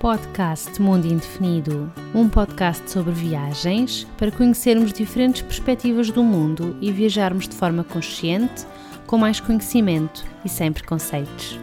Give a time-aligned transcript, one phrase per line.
[0.00, 7.46] Podcast Mundo Indefinido, um podcast sobre viagens para conhecermos diferentes perspectivas do mundo e viajarmos
[7.46, 8.66] de forma consciente,
[9.06, 11.60] com mais conhecimento e sem preconceitos.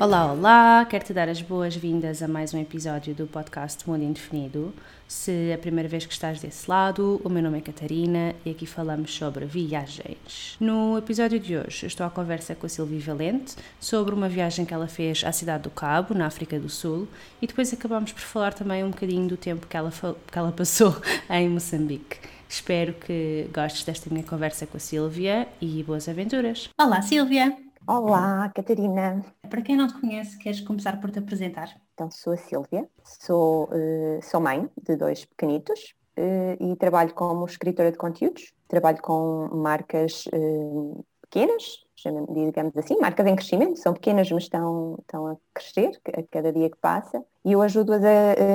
[0.00, 0.84] Olá, olá!
[0.90, 4.74] Quero te dar as boas-vindas a mais um episódio do podcast Mundo Indefinido.
[5.06, 8.50] Se é a primeira vez que estás desse lado, o meu nome é Catarina e
[8.50, 10.56] aqui falamos sobre viagens.
[10.58, 14.74] No episódio de hoje, estou à conversa com a Silvia Valente sobre uma viagem que
[14.74, 17.06] ela fez à cidade do Cabo, na África do Sul,
[17.40, 20.96] e depois acabamos por falar também um bocadinho do tempo que ela, que ela passou
[21.30, 22.18] em Moçambique.
[22.48, 26.68] Espero que gostes desta minha conversa com a Silvia e boas aventuras.
[26.80, 27.63] Olá, Silvia!
[27.86, 29.22] Olá, Catarina.
[29.50, 31.68] Para quem não te conhece, queres começar por te apresentar?
[31.92, 37.44] Então, sou a Silvia, sou, uh, sou mãe de dois pequenitos uh, e trabalho como
[37.44, 38.54] escritora de conteúdos.
[38.68, 45.26] Trabalho com marcas uh, pequenas, digamos assim, marcas em crescimento, são pequenas, mas estão, estão
[45.26, 47.22] a crescer a cada dia que passa.
[47.44, 48.00] E eu ajudo-as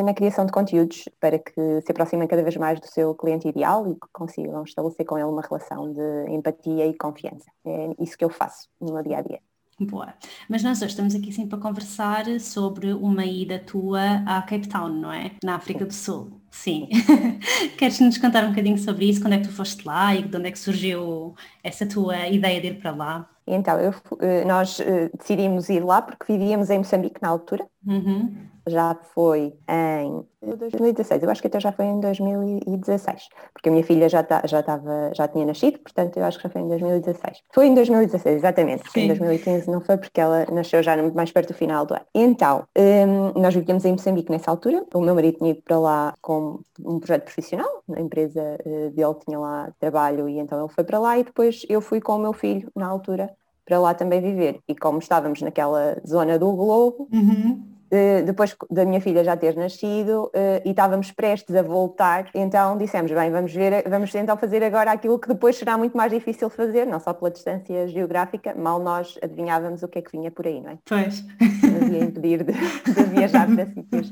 [0.03, 3.87] na criação de conteúdos para que se aproximem cada vez mais do seu cliente ideal
[3.87, 7.49] e que consigam estabelecer com ele uma relação de empatia e confiança.
[7.65, 9.39] É isso que eu faço no meu dia a dia.
[9.79, 10.13] Boa.
[10.49, 14.89] Mas nós hoje estamos aqui sim para conversar sobre uma ida tua a Cape Town,
[14.89, 15.31] não é?
[15.41, 16.41] Na África do Sul.
[16.51, 16.89] Sim.
[17.77, 19.21] Queres nos contar um bocadinho sobre isso?
[19.21, 22.59] Quando é que tu foste lá e de onde é que surgiu essa tua ideia
[22.59, 23.29] de ir para lá?
[23.51, 27.67] Então, eu, eh, nós eh, decidimos ir lá porque vivíamos em Moçambique na altura.
[27.85, 33.71] Uhum já foi em 2016, eu acho que até já foi em 2016, porque a
[33.71, 36.61] minha filha já, tá, já, tava, já tinha nascido, portanto eu acho que já foi
[36.61, 37.41] em 2016.
[37.53, 39.05] Foi em 2016, exatamente, porque Sim.
[39.05, 42.05] em 2015 não foi porque ela nasceu já mais perto do final do ano.
[42.15, 46.13] Então, um, nós vivíamos em Moçambique nessa altura, o meu marido tinha ido para lá
[46.21, 50.83] com um projeto profissional, a empresa uh, dele tinha lá trabalho e então ele foi
[50.83, 53.29] para lá e depois eu fui com o meu filho na altura
[53.65, 54.59] para lá também viver.
[54.67, 57.78] E como estávamos naquela zona do globo, uhum eh,
[58.25, 63.11] depois da minha filha já ter nascido eh, e estávamos prestes a voltar, então dissemos,
[63.11, 66.85] bem, vamos ver, vamos então fazer agora aquilo que depois será muito mais difícil fazer,
[66.85, 70.61] não só pela distância geográfica, mal nós adivinhávamos o que é que vinha por aí,
[70.61, 70.77] não é?
[70.85, 71.21] Pois.
[71.21, 74.11] Nos ia impedir de, de viajar para sítios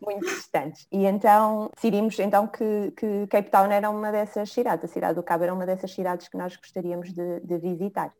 [0.00, 0.86] muito distantes.
[0.90, 5.22] E então decidimos então que, que, Cape Town era uma dessas cidades, a cidade do
[5.22, 8.12] Cabo era uma dessas cidades que nós gostaríamos de, de visitar.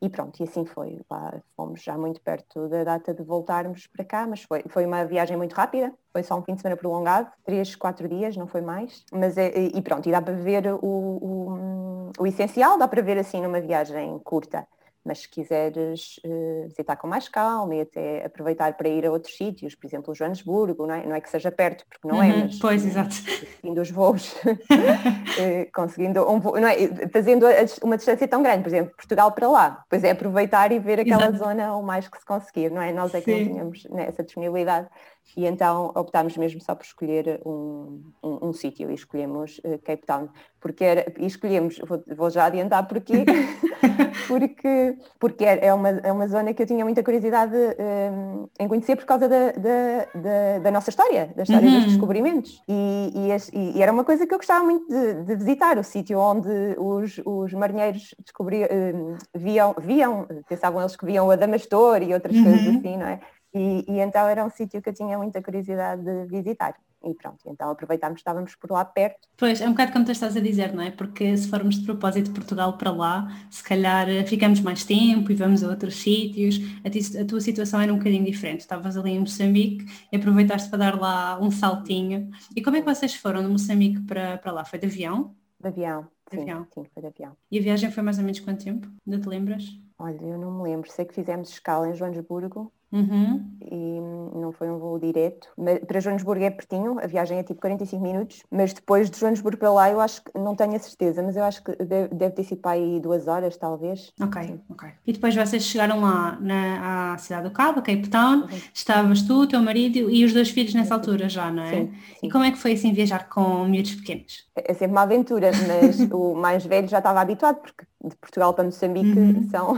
[0.00, 1.00] E pronto, e assim foi.
[1.10, 5.04] Lá fomos já muito perto da data de voltarmos para cá, mas foi, foi uma
[5.04, 8.60] viagem muito rápida, foi só um fim de semana prolongado, três, quatro dias, não foi
[8.60, 9.04] mais.
[9.12, 13.18] Mas é, e pronto, e dá para ver o, o, o essencial, dá para ver
[13.18, 14.66] assim numa viagem curta
[15.06, 19.36] mas se quiseres uh, visitar com mais calma e até aproveitar para ir a outros
[19.36, 22.32] sítios, por exemplo, Joanesburgo, não é, não é que seja perto, porque não é, uhum,
[22.32, 23.14] é, mas pois, exato.
[23.14, 26.76] conseguindo os voos, uh, conseguindo um voo, não é,
[27.12, 27.46] fazendo
[27.82, 31.28] uma distância tão grande, por exemplo, Portugal para lá, pois é aproveitar e ver aquela
[31.28, 31.38] exato.
[31.38, 32.92] zona o mais que se conseguir, não é?
[32.92, 33.44] Nós é que Sim.
[33.44, 34.88] não tínhamos né, essa disponibilidade
[35.36, 40.04] e então optámos mesmo só por escolher um, um, um sítio e escolhemos uh, Cape
[40.06, 40.28] Town,
[40.60, 43.24] porque era, e escolhemos, vou, vou já adiantar porquê,
[44.26, 48.68] porque, porque é, uma, é uma zona que eu tinha muita curiosidade um, eh, em
[48.68, 51.74] conhecer por causa da, da, da, da nossa história, da história uhum.
[51.76, 52.62] dos descobrimentos.
[52.68, 56.18] E, e, e, era uma coisa que eu gostava muito de, de visitar, o sítio
[56.18, 56.48] onde
[56.78, 62.36] os, os marinheiros descobriam, um, viam, viam, pensavam eles que viam o Adamastor e outras
[62.36, 62.44] uhum.
[62.44, 63.20] coisas assim, não é?
[63.56, 66.76] E, e, então era um sítio que eu tinha muita curiosidade de visitar.
[67.02, 69.28] E pronto, então aproveitámos, estávamos por lá perto.
[69.36, 70.90] Pois, é um bocado como tu estás a dizer, não é?
[70.90, 75.30] Porque se formos de propósito de Portugal para lá, se calhar eh, ficamos mais tempo
[75.30, 76.58] e vamos a outros sítios.
[76.84, 78.60] A, ti, a tua situação era um bocadinho diferente.
[78.60, 82.30] Estavas ali em Moçambique e aproveitaste para dar lá um saltinho.
[82.54, 84.64] E como é que vocês foram de Moçambique para, para lá?
[84.64, 85.34] Foi de avião?
[85.60, 86.08] De avião.
[86.30, 86.66] De sim, avião.
[86.74, 87.36] sim, foi de avião.
[87.50, 88.88] E a viagem foi mais ou menos quanto tempo?
[89.06, 89.64] Ainda te lembras?
[89.98, 90.90] Olha, eu não me lembro.
[90.90, 93.44] Sei que fizemos escala em Joanesburgo Uhum.
[93.60, 94.00] E
[94.38, 95.48] não foi um voo direto.
[95.86, 99.72] Para Joanesburgo é pertinho, a viagem é tipo 45 minutos, mas depois de Joanesburgo para
[99.72, 102.44] lá eu acho que, não tenho a certeza, mas eu acho que deve, deve ter
[102.44, 104.12] sido para aí duas horas talvez.
[104.20, 104.60] Ok, Sim.
[104.70, 104.88] ok.
[105.06, 108.48] E depois vocês chegaram lá na à cidade do Cabo, Cape Town, uhum.
[108.72, 111.70] estavas tu, o teu marido e os dois filhos nessa altura já, não é?
[111.70, 112.26] Sim, sim.
[112.26, 114.46] E como é que foi assim viajar com miúdos pequenos?
[114.56, 118.54] É, é sempre uma aventura, mas o mais velho já estava habituado, porque de Portugal
[118.54, 119.48] para Moçambique uhum.
[119.50, 119.76] são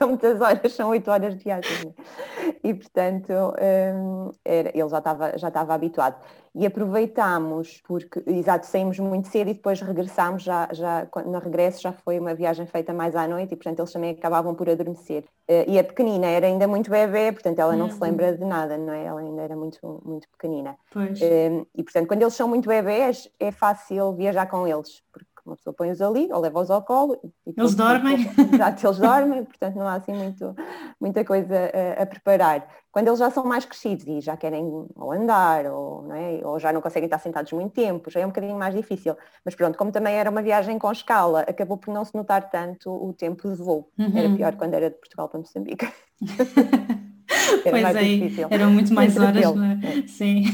[0.00, 1.70] são muitas horas, são oito horas de viagem.
[1.84, 2.54] Né?
[2.64, 6.16] E portanto um, era, ele já estava já estava habituado.
[6.52, 11.92] E aproveitámos, porque, exato, saímos muito cedo e depois regressámos, já, já, no regresso já
[11.92, 15.22] foi uma viagem feita mais à noite e portanto eles também acabavam por adormecer.
[15.48, 17.92] Uh, e a pequenina era ainda muito bebê, portanto ela não uhum.
[17.92, 19.04] se lembra de nada, não é?
[19.04, 20.76] Ela ainda era muito, muito pequenina.
[20.96, 25.56] Um, e portanto quando eles são muito bebés é fácil viajar com eles, porque uma
[25.56, 27.18] pessoa põe-os ali ou leva-os ao colo.
[27.46, 28.30] E eles dormem?
[28.54, 30.54] Exato, eles dormem, portanto não há assim muito,
[31.00, 31.54] muita coisa
[31.98, 32.66] a, a, preparar.
[32.92, 34.64] Quando eles já são mais crescidos e já querem
[34.96, 36.40] ou andar ou, é?
[36.44, 39.16] ou já não conseguem estar sentados muito tempo, já é um bocadinho mais difícil.
[39.44, 42.90] Mas pronto, como também era uma viagem com escala, acabou por não se notar tanto
[42.90, 43.90] o tempo de voo.
[43.98, 44.12] Uhum.
[44.16, 45.88] Era pior quando era de Portugal para Moçambique.
[47.64, 48.48] era pois mais é, difícil.
[48.50, 49.80] eram muito mais horas, não é?
[49.82, 50.06] é.
[50.06, 50.44] Sim.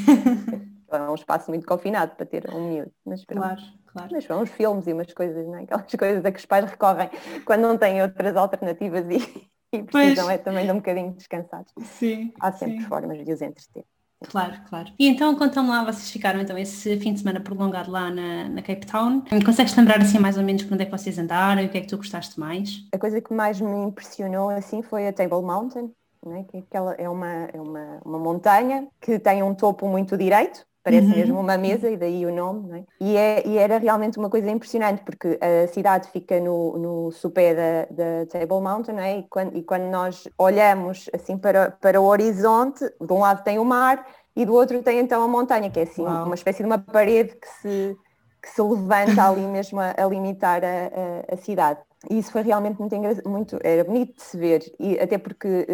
[0.91, 2.93] é um espaço muito confinado para ter um miúdo.
[3.05, 3.61] Mas, claro,
[3.97, 4.09] claro.
[4.13, 5.63] Mas são uns filmes e umas coisas, não é?
[5.63, 7.11] aquelas coisas a que os pais recorrem
[7.45, 11.73] quando não têm outras alternativas e, e precisam é também de um bocadinho descansados.
[11.81, 12.33] Sim.
[12.41, 12.87] Há sempre sim.
[12.87, 13.85] formas de os entreter.
[14.25, 14.93] Claro, claro.
[14.99, 18.63] E então, contam lá, vocês ficaram então esse fim de semana prolongado lá na, na
[18.63, 19.23] Cape Town.
[19.45, 21.81] Consegues lembrar assim mais ou menos onde é que vocês andaram e o que é
[21.83, 22.87] que tu gostaste mais?
[22.93, 25.93] A coisa que mais me impressionou assim foi a Table Mountain,
[26.25, 26.45] né?
[26.49, 31.09] que aquela é uma, é uma, uma montanha que tem um topo muito direito, parece
[31.09, 31.17] uhum.
[31.17, 32.85] mesmo uma mesa e daí o nome, é?
[33.01, 37.53] E, é, e, era realmente uma coisa impressionante porque a cidade fica no, no sopé
[37.57, 39.19] da, da Table Mountain é?
[39.19, 43.59] e, quando, e quando nós olhamos assim para, para o horizonte, de um lado tem
[43.59, 44.07] o mar
[44.37, 46.27] e do outro tem então a montanha, que é assim Uau.
[46.27, 47.97] uma espécie de uma parede que se,
[48.41, 51.81] que se levanta ali mesmo a, a limitar a, a, a cidade.
[52.11, 52.95] E isso foi realmente muito,
[53.29, 55.67] muito era bonito de se ver, e até porque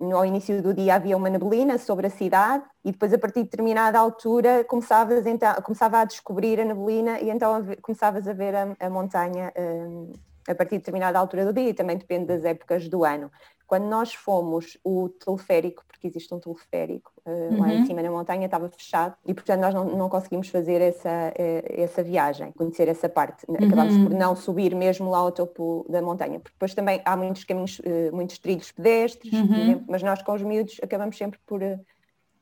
[0.00, 3.40] um, no início do dia havia uma neblina sobre a cidade e depois a partir
[3.40, 8.26] de determinada altura começavas então, começava a descobrir a neblina e então a ver, começavas
[8.28, 10.12] a ver a, a montanha um,
[10.48, 13.30] a partir de determinada altura do dia e também depende das épocas do ano.
[13.70, 17.60] Quando nós fomos, o teleférico, porque existe um teleférico uh, uhum.
[17.60, 17.86] lá em uhum.
[17.86, 22.02] cima na montanha, estava fechado e, portanto, nós não, não conseguimos fazer essa, uh, essa
[22.02, 23.46] viagem, conhecer essa parte.
[23.48, 23.64] Uhum.
[23.64, 27.44] Acabámos por não subir mesmo lá ao topo da montanha, porque depois também há muitos
[27.44, 29.54] caminhos, uh, muitos trilhos pedestres, uhum.
[29.54, 31.62] exemplo, mas nós com os miúdos acabamos sempre por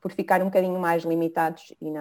[0.01, 2.01] por ficar um bocadinho mais limitados e não,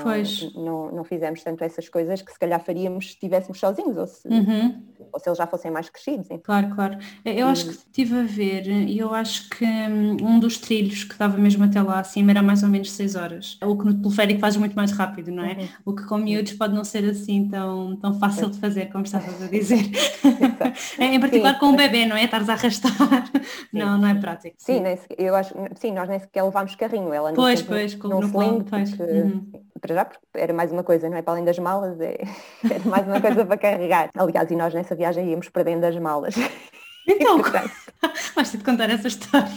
[0.56, 4.28] não, não, fizemos tanto essas coisas que se calhar faríamos se estivéssemos sozinhos ou se,
[4.28, 4.84] uhum.
[5.12, 6.28] ou se eles já fossem mais crescidos.
[6.44, 6.98] Claro, claro.
[7.26, 11.18] Eu acho que estive a ver e eu acho que hum, um dos trilhos que
[11.18, 13.58] dava mesmo até lá acima era mais ou menos 6 horas.
[13.64, 15.54] O que no teleférico faz muito mais rápido, não é?
[15.54, 15.68] Uhum.
[15.86, 19.42] O que com miúdos pode não ser assim tão, tão fácil de fazer, como estavas
[19.42, 19.90] a dizer.
[21.00, 21.60] em particular sim.
[21.60, 22.26] com o bebê, não é?
[22.26, 22.92] Estares a arrastar.
[22.92, 23.80] Sim.
[23.80, 24.56] Não, não é prático.
[24.60, 25.16] Sim, sim.
[25.18, 27.14] eu acho, sim, nós nem sequer levámos carrinho.
[27.14, 29.52] Ela pois, pois depois como no sling, porque, uhum.
[29.80, 31.22] para já porque era mais uma coisa, não é?
[31.22, 32.18] Para além das malas, é,
[32.70, 34.10] era mais uma coisa para carregar.
[34.16, 36.36] Aliás, e nós nessa viagem íamos perdendo as malas.
[37.10, 37.40] Então,
[38.36, 39.48] vais ter de contar essa história.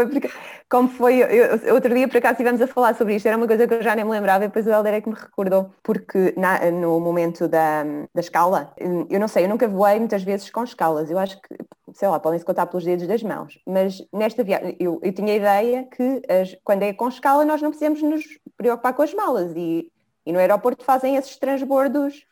[0.00, 0.30] Foi porque,
[0.70, 3.68] como foi, eu, outro dia por acaso estivemos a falar sobre isto, era uma coisa
[3.68, 6.32] que eu já nem me lembrava e depois o Helder é que me recordou, porque
[6.38, 7.82] na, no momento da,
[8.14, 11.54] da escala, eu não sei, eu nunca voei muitas vezes com escalas, eu acho que,
[11.92, 15.36] sei lá, podem-se contar pelos dedos das mãos, mas nesta viagem, eu, eu tinha a
[15.36, 18.24] ideia que as, quando é com escala nós não precisamos nos
[18.56, 19.92] preocupar com as malas e,
[20.24, 22.24] e no aeroporto fazem esses transbordos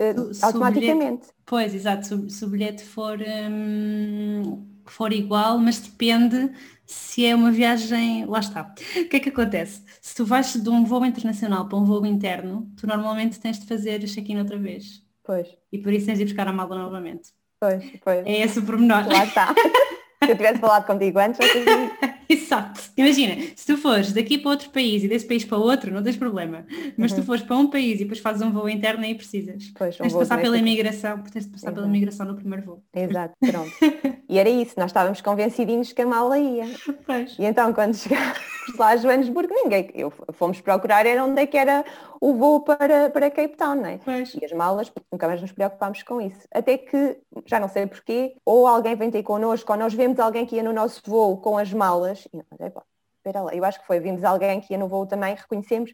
[0.00, 1.20] uh, automaticamente.
[1.20, 6.50] Bilhete, pois, exato, se, se o bilhete for, hum, for igual, mas depende
[6.92, 8.62] se é uma viagem, lá está.
[8.96, 9.82] O que é que acontece?
[10.00, 13.66] Se tu vais de um voo internacional para um voo interno, tu normalmente tens de
[13.66, 15.02] fazer check-in outra vez.
[15.22, 15.48] Pois.
[15.72, 17.30] E por isso tens de ir buscar a mala novamente.
[17.60, 18.26] Pois, pois.
[18.26, 19.06] É esse o pormenor.
[19.06, 19.54] Lá está.
[20.24, 21.38] se eu tivesse falado contigo antes,
[22.28, 22.80] Exato.
[22.96, 26.16] Imagina, se tu fores daqui para outro país e desse país para outro, não tens
[26.16, 26.64] problema.
[26.96, 27.16] Mas uhum.
[27.16, 29.70] se tu fores para um país e depois fazes um voo interno aí precisas.
[29.76, 31.74] Pois, um tens de passar pela imigração, tens de passar Exato.
[31.74, 32.82] pela imigração no primeiro voo.
[32.94, 33.70] Exato, pronto.
[34.32, 36.64] e era isso, nós estávamos convencidinhos que a mala ia.
[37.04, 37.38] Pois.
[37.38, 38.38] E então quando chegámos
[38.78, 41.84] lá a Joanesburgo, ninguém, eu, fomos procurar era onde é que era
[42.18, 43.98] o voo para, para Cape Town, não é?
[44.02, 44.34] Pois.
[44.34, 46.48] E as malas, nunca mais nos preocupámos com isso.
[46.50, 50.46] Até que, já não sei porquê, ou alguém vem ter connosco, ou nós vemos alguém
[50.46, 52.72] que ia no nosso voo com as malas, e nós,
[53.18, 55.92] espera lá, eu acho que foi, vimos alguém que ia no voo também, reconhecemos,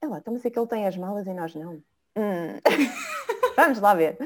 [0.00, 1.82] é lá, então mas é que ele tem as malas e nós não.
[2.16, 2.58] Hum.
[3.56, 4.16] Vamos lá ver.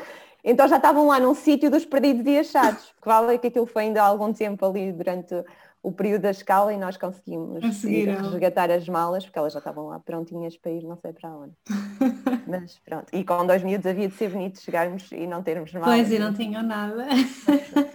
[0.48, 2.88] Então já estavam lá num sítio dos perdidos e achados.
[3.00, 5.34] Que vale que aquilo foi ainda há algum tempo ali durante
[5.82, 10.00] o período da escala e nós conseguimos resgatar as malas, porque elas já estavam lá
[10.00, 11.52] prontinhas para ir não sei para onde.
[12.46, 13.06] mas pronto.
[13.12, 15.88] E com dois miúdos havia de ser bonito chegarmos e não termos malas.
[15.88, 17.06] Pois, e não tinham nada.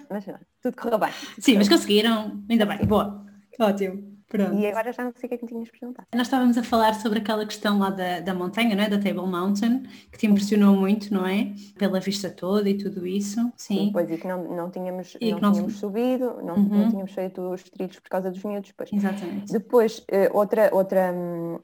[0.10, 1.12] Mas, mas tudo correu bem.
[1.40, 2.44] Sim, mas conseguiram.
[2.50, 2.86] Ainda bem.
[2.86, 3.26] Boa.
[3.60, 4.13] Ótimo.
[4.34, 4.56] Pronto.
[4.56, 6.08] E agora já não sei o que é que me tinhas perguntado.
[6.12, 8.90] Nós estávamos a falar sobre aquela questão lá da, da montanha, não é?
[8.90, 11.54] da Table Mountain, que te impressionou muito, não é?
[11.78, 13.40] Pela vista toda e tudo isso.
[13.56, 13.78] Sim.
[13.78, 16.64] Sim pois, e que não, não tínhamos, não, não tínhamos subido, não, uhum.
[16.64, 18.74] não tínhamos feito os trilhos por causa dos miúdos.
[18.76, 18.92] Pois.
[18.92, 19.54] Exatamente.
[19.54, 21.14] Depois, eh, outra, outra,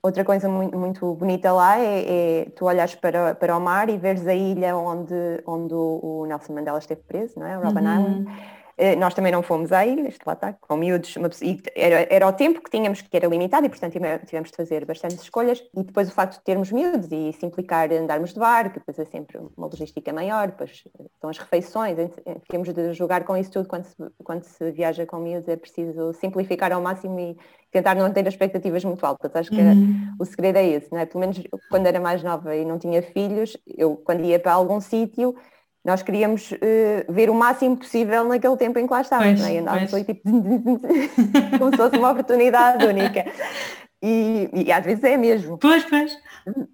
[0.03, 3.97] outra coisa muito, muito bonita lá é, é tu olhares para, para o mar e
[3.97, 5.15] veres a ilha onde,
[5.47, 7.55] onde o Nelson Mandela esteve preso, não é?
[7.55, 7.99] Robben uhum.
[7.99, 8.58] Island
[8.97, 12.61] nós também não fomos a ilhas, lá está, com miúdos, e era, era o tempo
[12.61, 13.93] que tínhamos que era limitado e portanto
[14.25, 17.91] tivemos de fazer bastantes escolhas e depois o facto de termos miúdos e se implicar
[17.91, 20.83] andarmos de barco, depois é sempre uma logística maior, depois
[21.19, 21.97] são as refeições,
[22.47, 26.13] temos de jogar com isso tudo quando se, quando se viaja com miúdos, é preciso
[26.13, 27.37] simplificar ao máximo e
[27.71, 29.35] tentar não ter expectativas muito altas.
[29.35, 30.15] Acho que uhum.
[30.19, 31.05] o segredo é esse, não é?
[31.05, 34.79] Pelo menos quando era mais nova e não tinha filhos, eu quando ia para algum
[34.79, 35.35] sítio
[35.83, 36.57] nós queríamos uh,
[37.11, 39.55] ver o máximo possível naquele tempo em que lá estávamos, né?
[39.55, 40.21] e andávamos ali tipo
[41.57, 43.25] como se fosse uma oportunidade única.
[44.01, 45.57] E, e, às vezes é mesmo.
[45.57, 46.17] Pois, pois.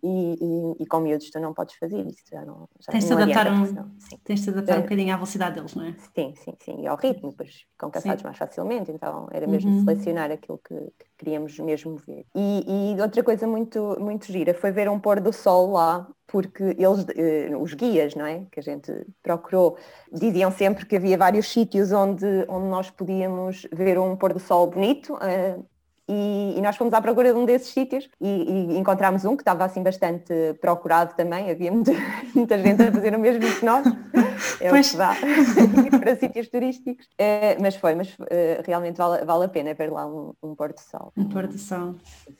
[0.03, 2.21] E, e, e com miúdos tu não podes fazer isso.
[2.31, 3.89] Já não, já tens, de adaptar um,
[4.23, 5.95] tens de adaptar um bocadinho à velocidade deles, não é?
[6.13, 6.81] Sim, sim, sim.
[6.81, 8.25] E ao ritmo, depois ficam cansados sim.
[8.25, 9.85] mais facilmente, então era mesmo uhum.
[9.85, 12.27] selecionar aquilo que, que, queríamos mesmo ver.
[12.35, 16.63] E, e outra coisa muito, muito gira foi ver um pôr do sol lá porque
[16.63, 18.91] eles, eh, os guias, não é, que a gente
[19.23, 19.77] procurou,
[20.11, 24.69] diziam sempre que havia vários sítios onde, onde nós podíamos ver um pôr do sol
[24.69, 25.57] bonito, eh,
[26.07, 29.41] e, e, nós fomos à procura de um desses sítios e, e encontramos um que
[29.41, 31.91] estava assim bastante procurado também, havia muita,
[32.35, 33.87] muita gente a fazer o mesmo que nós,
[34.59, 34.87] é pois.
[34.87, 35.15] o que dá
[35.99, 40.05] para sítios turísticos, é, mas foi, mas é, realmente vale, vale a pena ver lá
[40.05, 41.11] um, um pôr do sol.
[41.17, 41.95] Um pôr do sol,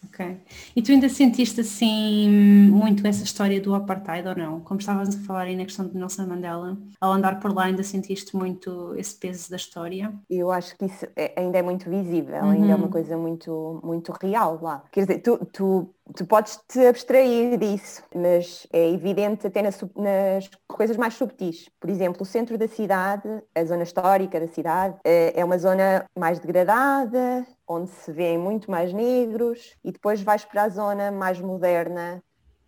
[0.08, 0.38] ok.
[0.76, 2.30] E tu ainda sentiste assim
[2.70, 4.60] muito essa história do apartheid ou não?
[4.60, 7.82] Como estavas a falar aí na questão de Nelson Mandela, ao andar por lá ainda
[7.84, 10.14] sentiste muito esse peso da história?
[10.30, 12.52] Eu acho que isso é, ainda é muito visível, uhum.
[12.52, 14.84] ainda é uma coisa muito muito, real lá.
[14.92, 20.50] Quer dizer, tu, tu, tu podes te abstrair disso, mas é evidente até nas, nas
[20.68, 21.70] coisas mais subtis.
[21.80, 26.06] Por exemplo, o centro da cidade, a zona histórica da cidade, é, é uma zona
[26.18, 31.40] mais degradada, onde se vêem muito mais negros, e depois vais para a zona mais
[31.40, 32.24] moderna,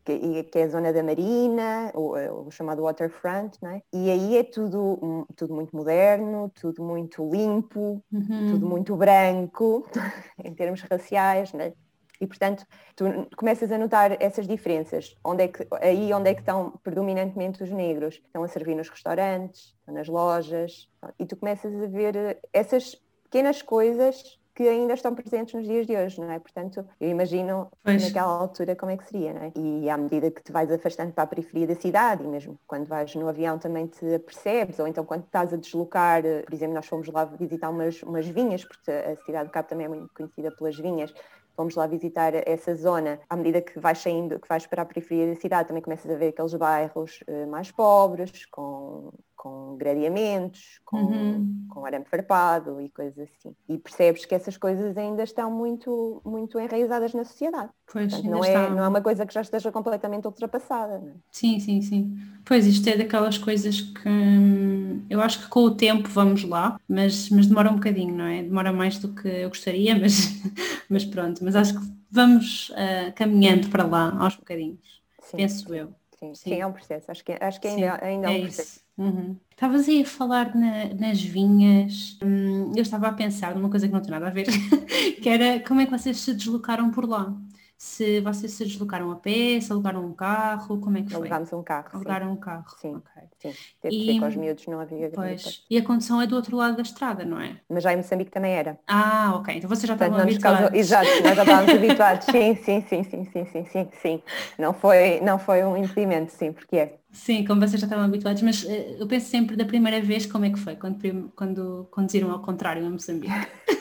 [0.08, 3.82] que, que é a zona da marina, o, o chamado waterfront, é?
[3.92, 8.52] e aí é tudo, tudo muito moderno, tudo muito limpo, uhum.
[8.52, 9.86] tudo muito branco,
[10.44, 11.74] em termos raciais, é?
[12.20, 15.16] E portanto, tu começas a notar essas diferenças.
[15.24, 18.16] Onde é que, aí onde é que estão predominantemente os negros?
[18.16, 22.96] Estão a servir nos restaurantes, nas lojas, e tu começas a ver essas
[23.26, 26.40] pequenas coisas que ainda estão presentes nos dias de hoje, não é?
[26.40, 28.02] Portanto, eu imagino pois.
[28.02, 29.52] naquela altura como é que seria, não é?
[29.56, 32.88] E à medida que te vais afastando para a periferia da cidade, e mesmo quando
[32.88, 36.88] vais no avião também te apercebes, ou então quando estás a deslocar, por exemplo, nós
[36.88, 40.50] fomos lá visitar umas, umas vinhas, porque a cidade do Cabo também é muito conhecida
[40.50, 41.14] pelas vinhas,
[41.56, 45.28] fomos lá visitar essa zona, à medida que vais saindo, que vais para a periferia
[45.28, 49.12] da cidade, também começas a ver aqueles bairros uh, mais pobres, com
[49.48, 51.68] com gradeamentos, com, uhum.
[51.70, 53.56] com arame farpado e coisas assim.
[53.70, 57.70] E percebes que essas coisas ainda estão muito, muito enraizadas na sociedade.
[57.92, 60.96] Pois, Portanto, não, é, não é uma coisa que já esteja completamente ultrapassada.
[60.96, 61.12] É?
[61.32, 62.18] Sim, sim, sim.
[62.44, 66.80] Pois isto é daquelas coisas que hum, eu acho que com o tempo vamos lá,
[66.88, 68.44] mas, mas demora um bocadinho, não é?
[68.44, 70.42] Demora mais do que eu gostaria, mas,
[70.89, 75.38] mas pronto, mas acho que vamos uh, caminhando para lá aos bocadinhos, sim.
[75.38, 75.94] penso eu.
[76.20, 77.12] Sim, sim, sim, é um processo.
[77.12, 78.87] Acho que, acho que ainda, ainda é, um processo.
[78.98, 79.38] Uhum.
[79.51, 82.18] Estavas aí a falar na, nas vinhas.
[82.24, 84.48] Hum, eu estava a pensar numa coisa que não tem nada a ver,
[85.22, 87.36] que era como é que vocês se deslocaram por lá
[87.77, 91.22] se vocês se deslocaram a pé, se alugaram um carro, como é que foi?
[91.22, 91.89] Alugámos um carro.
[91.93, 92.34] Alugaram sim.
[92.34, 92.65] um carro.
[92.81, 93.24] Sim, okay.
[93.38, 93.60] sim.
[93.79, 96.57] Teve e, que com os miúdos, não havia pois, E a condição é do outro
[96.57, 97.57] lado da estrada, não é?
[97.69, 98.79] Mas já em Moçambique também era.
[98.88, 99.55] Ah, ok.
[99.55, 100.60] Então vocês já estavam habituados.
[100.60, 100.75] Causou...
[100.75, 102.25] Exato, nós já estávamos habituados.
[102.25, 104.24] Sim, sim, sim, sim, sim, sim, sim, sim.
[104.57, 106.98] Não foi, não foi um impedimento, sim, porque é.
[107.12, 108.69] Sim, como vocês já estavam habituados, mas uh,
[109.00, 112.86] eu penso sempre da primeira vez como é que foi, quando, quando conduziram ao contrário
[112.86, 113.34] a Moçambique.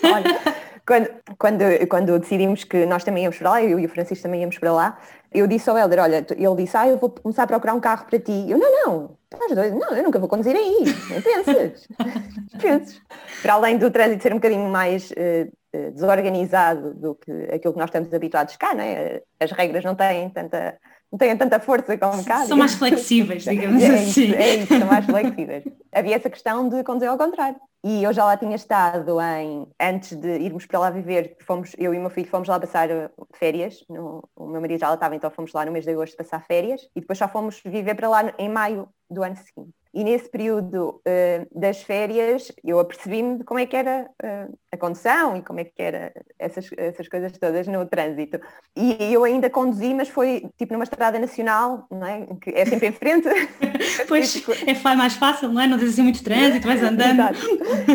[0.04, 0.40] Olha,
[0.86, 4.40] quando, quando, quando decidimos que nós também íamos para lá, eu e o Francisco também
[4.40, 4.98] íamos para lá,
[5.32, 8.06] eu disse ao Helder, olha, ele disse, ah, eu vou começar a procurar um carro
[8.06, 8.46] para ti.
[8.48, 11.88] Eu, não, não, estás doido, não, eu nunca vou conduzir aí, nem pensas.
[12.62, 13.02] penses.
[13.42, 17.88] Para além do trânsito ser um bocadinho mais uh, desorganizado do que aquilo que nós
[17.88, 19.20] estamos habituados cá, né?
[19.40, 20.78] as regras não têm tanta
[21.18, 22.46] têm tanta força como cá.
[22.46, 24.24] São mais flexíveis, digamos é assim.
[24.24, 25.64] Isso, é isso, são mais flexíveis.
[25.92, 27.58] Havia essa questão de conduzir ao contrário.
[27.84, 31.94] E eu já lá tinha estado em, antes de irmos para lá viver, fomos, eu
[31.94, 34.94] e o meu filho fomos lá passar uh, férias, no, o meu marido já lá
[34.94, 37.94] estava, então fomos lá no mês de agosto passar férias, e depois já fomos viver
[37.94, 39.72] para lá em maio do ano seguinte.
[39.96, 44.76] E nesse período uh, das férias eu apercebi-me de como é que era uh, a
[44.76, 48.38] condução e como é que era essas, essas coisas todas no trânsito.
[48.76, 52.26] E eu ainda conduzi, mas foi tipo numa estrada nacional, não é?
[52.42, 53.26] Que é sempre em frente.
[54.06, 55.66] pois é mais fácil, não é?
[55.66, 57.22] Não tens assim muito trânsito, vais andando.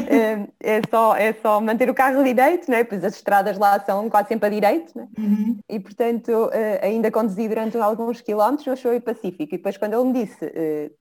[0.10, 2.84] É, é, só, é só manter o carro direito, não é?
[2.84, 5.22] Pois as estradas lá são quase sempre a direito, não é?
[5.22, 5.60] Uhum.
[5.70, 9.54] E portanto uh, ainda conduzi durante alguns quilómetros, mas foi pacífico.
[9.54, 10.52] E depois quando ele me disse,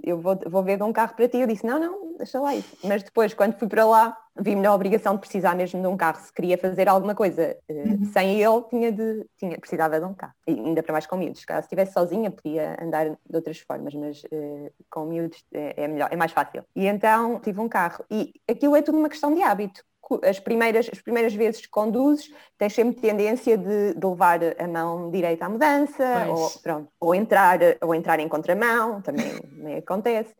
[0.04, 1.38] eu vou, vou ver de um um carro para ti.
[1.38, 2.76] Eu disse, não, não, deixa lá isso.
[2.84, 6.20] Mas depois, quando fui para lá, vi-me na obrigação de precisar mesmo de um carro.
[6.20, 8.04] Se queria fazer alguma coisa uh, uhum.
[8.12, 10.34] sem ele, tinha de, tinha, precisava de um carro.
[10.46, 11.40] E ainda para mais com miúdos.
[11.40, 16.08] Se estivesse sozinha, podia andar de outras formas, mas uh, com miúdos é, é melhor,
[16.12, 16.64] é mais fácil.
[16.74, 18.04] E então tive um carro.
[18.10, 19.82] E aquilo é tudo uma questão de hábito
[20.24, 25.10] as primeiras, as primeiras vezes que conduzes, tens sempre tendência de, de levar a mão
[25.10, 30.34] direita à mudança, ou, pronto, ou, entrar, ou entrar em contramão, também, também acontece.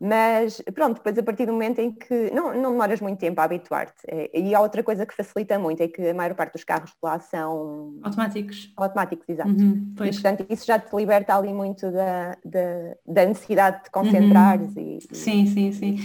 [0.00, 3.44] Mas pronto, depois a partir do momento em que não, não demoras muito tempo a
[3.44, 4.02] habituar-te.
[4.08, 6.90] É, e há outra coisa que facilita muito, é que a maior parte dos carros
[6.90, 8.72] de lá são automáticos.
[8.76, 9.50] Automáticos, exato.
[9.50, 14.74] Uhum, e, portanto, isso já te liberta ali muito da, da, da necessidade de concentrares
[14.74, 14.98] uhum.
[15.00, 15.98] e, Sim, sim, sim.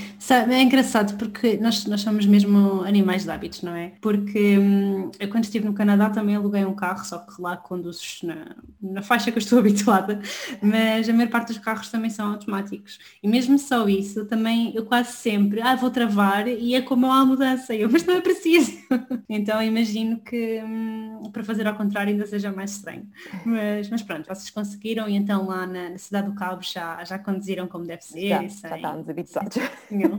[0.52, 3.94] É engraçado porque nós, nós somos mesmo animais de hábitos, não é?
[4.02, 8.20] Porque hum, eu quando estive no Canadá também aluguei um carro, só que lá conduzes
[8.24, 10.20] na, na faixa que eu estou habituada,
[10.62, 13.00] mas a maior parte dos carros também são automáticos.
[13.24, 17.25] E mesmo só isso, também eu quase sempre, ah, vou travar e é como há
[17.25, 18.72] mudança, eu, mas não é preciso.
[19.30, 23.08] então imagino que hum, para fazer ao contrário ainda seja mais estranho.
[23.46, 27.18] Mas, mas pronto, vocês conseguiram e então lá na, na cidade do Cabo já, já
[27.18, 28.30] conduziram como deve ser.
[28.30, 28.70] Já, sem...
[28.70, 29.58] já estávamos habituados.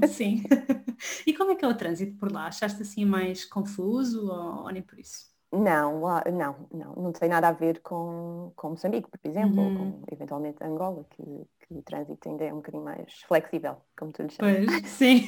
[0.09, 0.43] Sim.
[1.27, 2.47] e como é que é o trânsito por lá?
[2.47, 5.36] Achaste assim mais confuso ou, ou nem por isso?
[5.57, 9.71] Não, não, não, não tem nada a ver com, com Moçambique, por exemplo, uhum.
[9.71, 14.13] ou com eventualmente Angola, que, que o trânsito ainda é um bocadinho mais flexível, como
[14.13, 14.67] tu lhe chamas.
[14.67, 15.27] Pois, sim.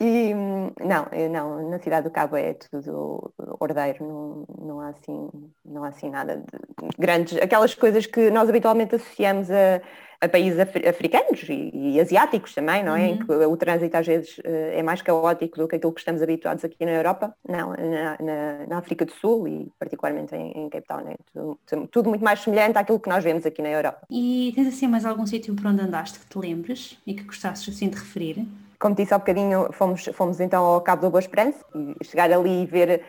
[0.00, 5.30] e não, não, na cidade do Cabo é tudo ordeiro, não, não há assim,
[5.64, 9.80] não há assim nada de grandes, aquelas coisas que nós habitualmente associamos a
[10.20, 13.00] a países africanos e, e, asiáticos também, não é?
[13.00, 13.06] Uhum.
[13.06, 16.20] Em que o trânsito às vezes eh, é mais caótico do que aquilo que estamos
[16.20, 17.34] habituados aqui na Europa.
[17.48, 21.88] Não, na, na, na África do Sul e particularmente em, em Cape Town é tudo,
[21.88, 24.02] tudo, muito mais semelhante àquilo que nós vemos aqui na Europa.
[24.10, 27.74] E tens assim mais algum sítio por onde andaste que te lembres e que gostasses
[27.74, 28.46] assim de referir?
[28.78, 32.62] Como disse há bocadinho, fomos, fomos então ao Cabo da Boa Esperança e chegar ali
[32.62, 33.02] e ver,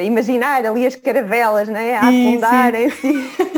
[0.00, 3.12] imaginar ali as caravelas, né, a afundarem-se.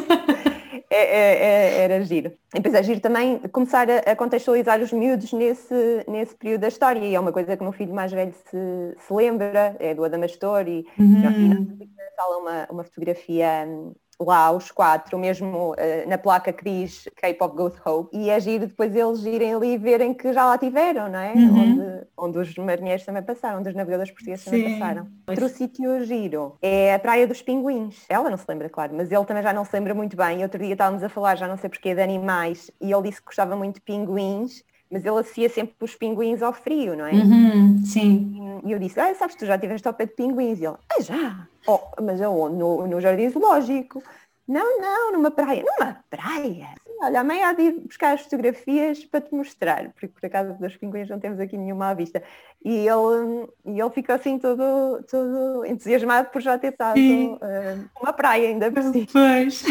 [0.94, 2.32] É, é, é, era giro.
[2.54, 6.68] E depois é giro também começar a, a, contextualizar os miúdos nesse, nesse período da
[6.68, 7.00] história.
[7.00, 10.04] E é uma coisa que o meu filho mais velho se, se lembra, é do
[10.04, 11.78] Adamastor e, uhum.
[11.81, 11.92] e
[12.38, 17.08] uma, uma fotografia hum, lá os quatro, mesmo uh, na placa que diz
[17.54, 21.08] Good Hope, e é giro depois eles irem ali e verem que já lá tiveram,
[21.08, 21.32] não é?
[21.32, 21.61] Uhum.
[21.61, 25.06] Onde, onde os marinheiros também passaram, onde os navegadores portugueses também passaram.
[25.26, 28.04] Outro sítio giro é a Praia dos Pinguins.
[28.08, 30.42] Ela não se lembra, claro, mas ele também já não se lembra muito bem.
[30.42, 33.26] Outro dia estávamos a falar, já não sei porquê, de animais, e ele disse que
[33.26, 37.12] gostava muito de pinguins, mas ele associa sempre os pinguins ao frio, não é?
[37.12, 38.61] Uhum, sim.
[38.64, 40.61] E eu disse, ah, sabes, tu já estiveste ao pé de pinguins?
[40.61, 41.48] E ele, ah, já.
[41.66, 42.57] Oh, mas aonde?
[42.57, 44.02] No, no jardim zoológico.
[44.46, 45.62] Não, não, numa praia.
[45.62, 46.68] Numa praia?
[47.00, 50.55] Olha, a mãe há de ir buscar as fotografias para te mostrar, porque por acaso
[50.55, 52.22] dos pinguins não temos aqui nenhuma à vista.
[52.64, 58.12] E ele, e ele ficou assim todo, todo entusiasmado por já ter estado uh, numa
[58.12, 59.09] praia ainda por si.
[59.12, 59.64] Pois.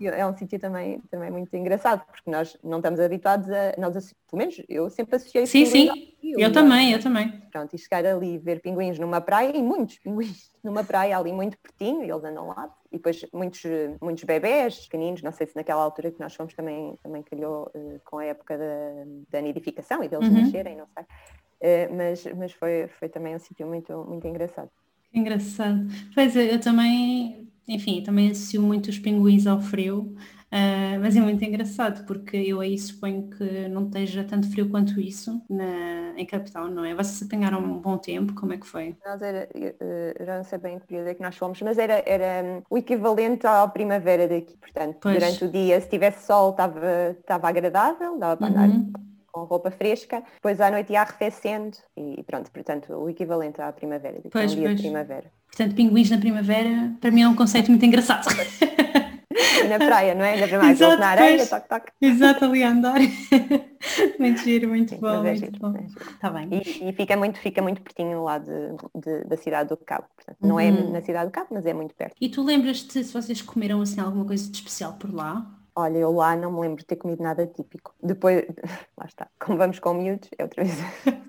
[0.00, 4.14] É um sítio, é também, também muito engraçado, porque nós não estamos habituados a, nós,
[4.30, 5.88] pelo menos eu sempre associei Sim, sim,
[6.22, 7.30] eu também, eu também.
[7.50, 11.32] Pronto, e chegar ali e ver pinguins numa praia, e muitos pinguins numa praia ali
[11.32, 13.62] muito pertinho, e eles andam lá, e depois muitos,
[14.00, 18.00] muitos bebés pequeninos, não sei se naquela altura que nós fomos também, também calhou uh,
[18.04, 20.42] com a época da, da nidificação e deles uhum.
[20.42, 21.04] nascerem, não sei.
[21.04, 24.70] Uh, mas mas foi, foi também um sítio muito, muito engraçado.
[25.12, 25.86] Engraçado.
[26.14, 30.14] Pois é, eu também, enfim, também associo muito os pinguins ao frio,
[30.56, 34.98] Uh, mas é muito engraçado porque eu aí suponho que não esteja tanto frio quanto
[34.98, 36.94] isso na, em Capitão, não é?
[36.94, 38.96] Vocês apanharam um bom tempo, como é que foi?
[39.04, 42.02] Nós era, uh, já não sei bem que período é que nós fomos, mas era,
[42.06, 45.18] era um, o equivalente à primavera daqui, portanto, pois.
[45.18, 46.80] durante o dia, se tivesse sol estava,
[47.20, 48.92] estava agradável, dava para andar uhum.
[49.30, 54.22] com roupa fresca, depois à noite ia arrefecendo e pronto, portanto, o equivalente à primavera,
[54.32, 54.76] pois, um dia pois.
[54.76, 55.30] de primavera.
[55.48, 58.26] Portanto, pinguins na primavera, para mim é um conceito muito engraçado.
[59.68, 60.34] na praia, não é?
[60.34, 61.92] Ainda para mais Exato, na areia, toque, toque.
[62.00, 62.98] Exato, ali a andar.
[64.18, 65.24] muito giro, muito Sim, bom.
[65.24, 65.74] É giro, bom.
[65.76, 65.86] É
[66.20, 66.48] tá bem.
[66.50, 68.50] E, e, fica, muito, fica muito pertinho lá de,
[68.94, 70.06] de da cidade do Cabo.
[70.14, 70.88] Portanto, não é uhum.
[70.88, 72.14] é na cidade do Cabo, mas é muito perto.
[72.20, 75.46] E tu lembras-te se vocês comeram assim alguma coisa de especial por lá?
[75.78, 77.94] Olha, eu lá não me lembro de ter comido nada típico.
[78.02, 78.44] Depois,
[78.96, 80.76] lá está, como vamos com miúdos, é outra vez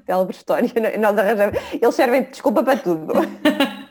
[0.05, 3.13] célebre história, nós arranjamos, eles servem de desculpa para tudo.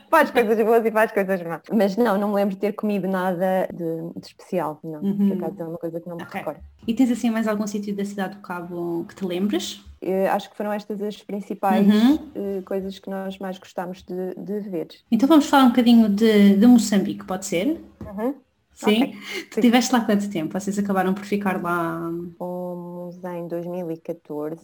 [0.11, 1.61] faz coisas boas e faz coisas más.
[1.71, 5.01] Mas não, não me lembro de ter comido nada de, de especial, não.
[5.01, 5.29] Uhum.
[5.29, 6.39] Por acaso é uma coisa que não me okay.
[6.39, 6.59] recordo.
[6.87, 9.83] E tens assim mais algum sítio da cidade do Cabo que te lembres?
[10.01, 12.15] Uh, acho que foram estas as principais uhum.
[12.15, 14.87] uh, coisas que nós mais gostámos de, de, ver.
[15.11, 17.81] Então vamos falar um bocadinho de, de Moçambique, pode ser?
[18.05, 18.35] Uhum.
[18.73, 19.03] Sim?
[19.03, 19.15] Okay.
[19.49, 20.53] Tu estiveste lá quanto tempo?
[20.59, 21.99] Vocês acabaram por ficar lá?
[23.11, 24.61] Chegamos em 2014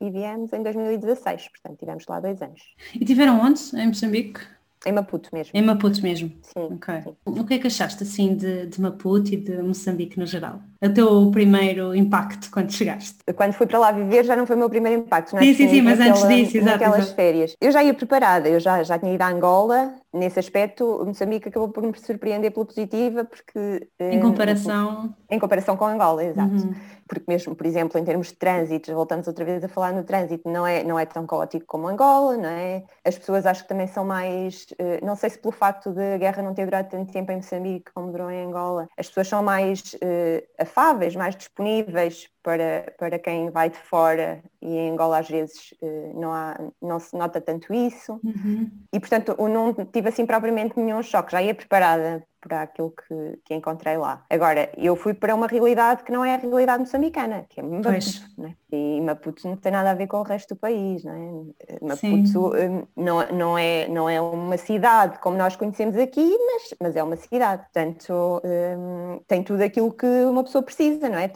[0.00, 2.60] e viemos em 2016, portanto tivemos lá dois anos.
[2.94, 3.60] E tiveram onde?
[3.74, 4.40] Em Moçambique?
[4.86, 5.50] Em Maputo mesmo.
[5.54, 6.30] Em Maputo mesmo?
[6.42, 6.68] Sim.
[6.74, 6.94] Ok.
[7.02, 7.14] sim.
[7.26, 10.60] O que é que achaste assim de, de Maputo e de Moçambique no geral?
[10.82, 13.16] O teu primeiro impacto quando chegaste?
[13.34, 15.44] Quando fui para lá viver já não foi o meu primeiro impacto, não é?
[15.44, 17.14] Sim, sim, sim, mas antes disso, exato, Naquelas exato.
[17.16, 17.56] férias.
[17.60, 21.68] Eu já ia preparada, eu já, já tinha ido a Angola, nesse aspecto Moçambique acabou
[21.68, 23.88] por me surpreender pela positiva, porque...
[23.98, 25.14] Em eh, comparação...
[25.28, 26.54] Em comparação com Angola, exato.
[26.54, 26.74] Uhum.
[27.06, 30.48] Porque mesmo, por exemplo, em termos de trânsitos, voltamos outra vez a falar no trânsito,
[30.48, 32.84] não é, não é tão caótico como Angola, não é?
[33.04, 36.18] As pessoas acho que também são mais, eh, não sei se pelo facto de a
[36.18, 39.42] guerra não ter durado tanto tempo em Moçambique como durou em Angola, as pessoas são
[39.42, 45.28] mais eh, afáveis, mais disponíveis para, para quem vai de fora e em Angola às
[45.28, 48.20] vezes eh, não, há, não se nota tanto isso.
[48.22, 48.70] Uhum.
[48.92, 53.38] E portanto eu não tive assim propriamente nenhum choque, já ia preparada para aquilo que,
[53.42, 54.22] que encontrei lá.
[54.28, 58.20] Agora, eu fui para uma realidade que não é a realidade moçambicana, que é Pois.
[58.20, 58.56] Maputo, né?
[58.70, 61.78] E Maputo não tem nada a ver com o resto do país, não é?
[61.80, 66.96] Maputo hum, não, não, é, não é uma cidade como nós conhecemos aqui, mas, mas
[66.96, 67.62] é uma cidade.
[67.62, 71.30] Portanto, hum, tem tudo aquilo que uma pessoa precisa, não é?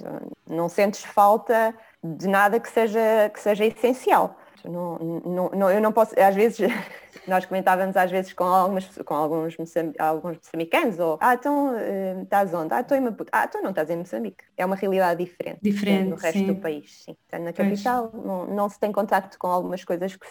[0.47, 4.37] Não sentes falta de nada que seja, que seja essencial.
[4.65, 6.59] Não, não, não- eu não posso, às vezes,
[7.27, 9.55] nós comentávamos às vezes com, algumas, com alguns,
[9.99, 12.73] alguns moçambicanos, ou, ah, então eh, estás onde?
[12.75, 13.31] Ah, estou em Maputo.
[13.33, 14.45] Ah, então não estás em Moçambique.
[14.57, 16.47] É uma realidade diferente, Diferente, do resto sim.
[16.47, 17.15] do país, sim.
[17.15, 20.27] Portanto, na capital não, não se tem contacto com algumas coisas que,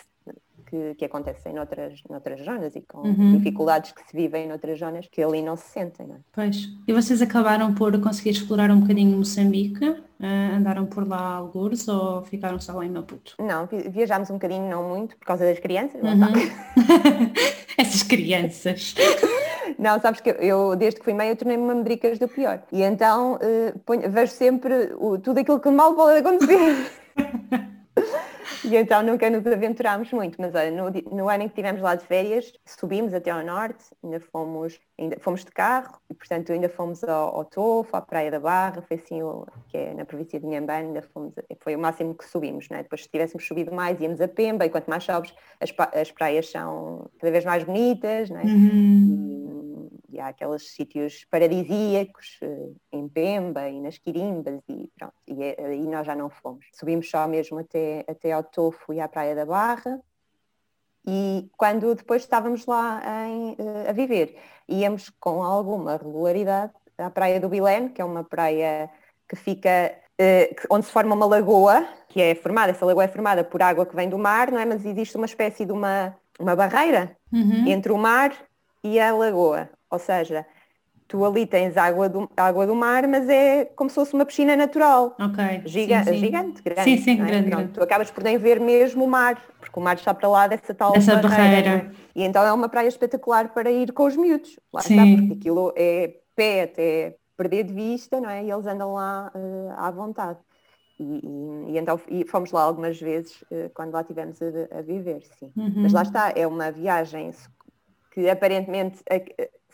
[0.70, 3.38] que, que acontecem noutras, noutras zonas e com Uhum.
[3.38, 6.20] dificuldades que se vivem noutras zonas que ali não se sentem, não é?
[6.34, 6.68] Pois.
[6.88, 9.96] E vocês acabaram por conseguir explorar um bocadinho Moçambique?
[10.20, 13.36] Ah, andaram por lá algures ou ficaram só lá em Maputo?
[13.40, 16.20] Não, vi- viajámos um bocadinho, não muito, por causa das crianças, Uhum.
[17.78, 18.96] Essas crianças.
[19.78, 22.64] Não, sabes que eu- desde que fui mãe, eu tornei-me uma medricas do pior.
[22.72, 26.90] E então eh, ponho- vejo sempre o- tudo aquilo que mal pode acontecer.
[28.72, 30.40] e então nunca nos aventurámos muito.
[30.40, 33.84] Mas olha, no, no ano em que estivemos lá de férias, subimos até ao norte,
[34.04, 38.30] ainda fomos, ainda fomos de carro, e portanto ainda fomos ao, ao Tofo, à Praia
[38.32, 41.80] da Barra, foi assim, o- que é na província de Inhambane, ainda fomos, foi o
[41.80, 42.84] máximo que subimos, não é?
[42.84, 46.50] Depois se tivéssemos subido mais, íamos a Pemba, e quanto mais sobes, as, as praias
[46.50, 48.44] são cada vez mais bonitas, não é?
[48.44, 49.44] Uhum.
[49.46, 49.47] e,
[50.18, 55.56] e há aqueles sítios paradisíacos eh, em Pemba e nas Quirimbas e pronto, e é-
[55.64, 56.66] aí nós já não fomos.
[56.74, 60.02] Subimos só mesmo até, até ao Tofo e à Praia da Barra
[61.06, 64.36] e quando depois estávamos lá em, eh, a viver,
[64.68, 68.90] íamos com alguma regularidade à Praia do Bilene, que é uma praia
[69.30, 73.44] que fica eh, onde se forma uma lagoa, que é formada, essa lagoa é formada
[73.44, 74.66] por água que vem do mar, não é?
[74.66, 77.68] Mas existe uma espécie de uma, uma barreira Uhum.
[77.68, 78.34] entre o mar
[78.84, 79.70] e a lagoa.
[79.90, 80.46] Ou seja,
[81.08, 84.56] tu ali tens água do, água do mar, mas é como se fosse uma piscina
[84.56, 85.16] natural.
[85.20, 85.62] Ok.
[85.66, 86.20] Giga- sim, sim.
[86.20, 86.84] Gigante, grande.
[86.84, 87.42] Sim, sim, é?
[87.42, 87.74] grande.
[87.74, 90.74] Tu acabas por nem ver mesmo o mar, porque o mar está para lá dessa
[90.74, 91.70] tal Dessa barreira.
[91.70, 91.92] é?
[92.16, 94.60] E então é uma praia espetacular para ir com os miúdos.
[94.74, 95.18] Lá está, Sim.
[95.28, 98.44] porque aquilo é pé até perder de vista, não é?
[98.44, 100.40] E eles andam lá eh, à vontade.
[101.00, 104.82] E, e- e então e fomos lá algumas vezes eh, quando lá estivemos a, a
[104.82, 105.52] viver, sim.
[105.56, 105.74] Uhum.
[105.84, 107.32] Mas lá está, é uma viagem
[108.12, 109.04] que aparentemente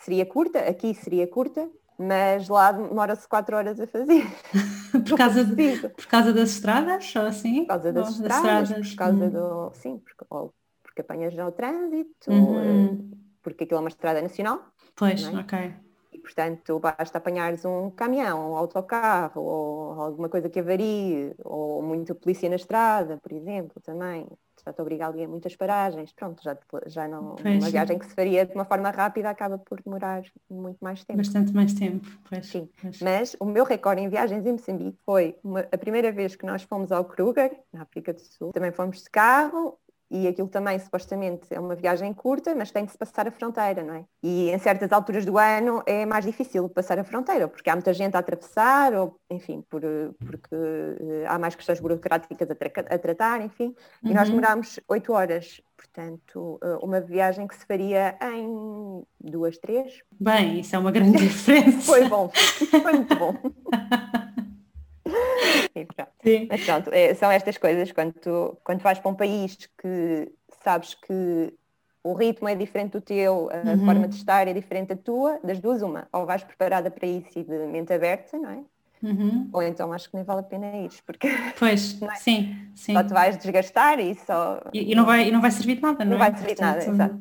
[0.03, 4.23] seria curta, aqui seria curta, mas lá demora-se quatro horas a fazer.
[5.05, 7.65] Por causa, de- por causa das estradas, ou assim?
[7.65, 9.31] Por causa das Ou estradas, por causa Hum.
[9.31, 9.73] do.
[9.75, 12.59] Sim, porque, ou porque apanhas no trânsito, Uhum.
[12.59, 14.57] eh, porque aquilo é uma estrada nacional
[14.95, 15.31] Pois, é?
[15.41, 15.53] ok.
[16.13, 22.15] e portanto basta apanhares um caminhão, um autocarro ou alguma coisa que avarie, ou muita
[22.15, 24.27] polícia na estrada, por exemplo, também.
[24.71, 27.35] Te obriga ali a muitas paragens, pronto, já, já não.
[27.35, 31.03] Pois, uma viagem que se faria de uma forma rápida acaba por demorar muito mais
[31.03, 31.17] tempo.
[31.17, 32.07] Bastante mais tempo.
[32.29, 32.99] Pois, Sim, pois.
[33.01, 36.63] Mas o meu recorde em viagens em Moçambique foi uma- a primeira vez que nós
[36.63, 38.51] fomos ao Kruger, na África do Sul.
[38.53, 39.77] Também fomos de carro
[40.13, 43.83] e aquilo também supostamente é uma viagem curta, mas tem que se passar a fronteira,
[43.83, 44.05] não é?
[44.21, 47.93] E em certas alturas do ano é mais difícil passar a fronteira, porque há muita
[47.93, 49.81] gente a atravessar, ou enfim, por,
[50.19, 53.75] porque eh, há mais questões burocráticas a, tra- a tratar, enfim.
[54.05, 54.35] E nós Uhum.
[54.35, 60.75] demorámos oito horas, portanto, eh, uma viagem que se faria em duas, três, Bem, isso
[60.75, 61.81] é uma grande diferença.
[61.81, 63.33] foi bom, foi muito bom.
[65.75, 66.11] E pronto.
[66.23, 66.47] Sim.
[66.49, 70.31] Mas pronto, é, são estas coisas quando tu, quando vais para um país que
[70.63, 71.53] sabes que
[72.03, 73.85] o ritmo é diferente do teu, a Uhum.
[73.85, 77.39] forma de estar é diferente da tua, das duas uma, ou vais preparada para isso
[77.39, 78.63] e de mente aberta, não é?
[79.01, 79.49] Uhum.
[79.53, 81.27] Ou então acho que nem vale a pena ir, porque
[81.59, 82.15] Pois, é?
[82.15, 82.93] sim, sim.
[82.93, 85.81] só te vais desgastar e só E, e não vai, e não vai servir de
[85.81, 86.19] nada, não, não é?
[86.31, 87.15] vai servir de nada, exato.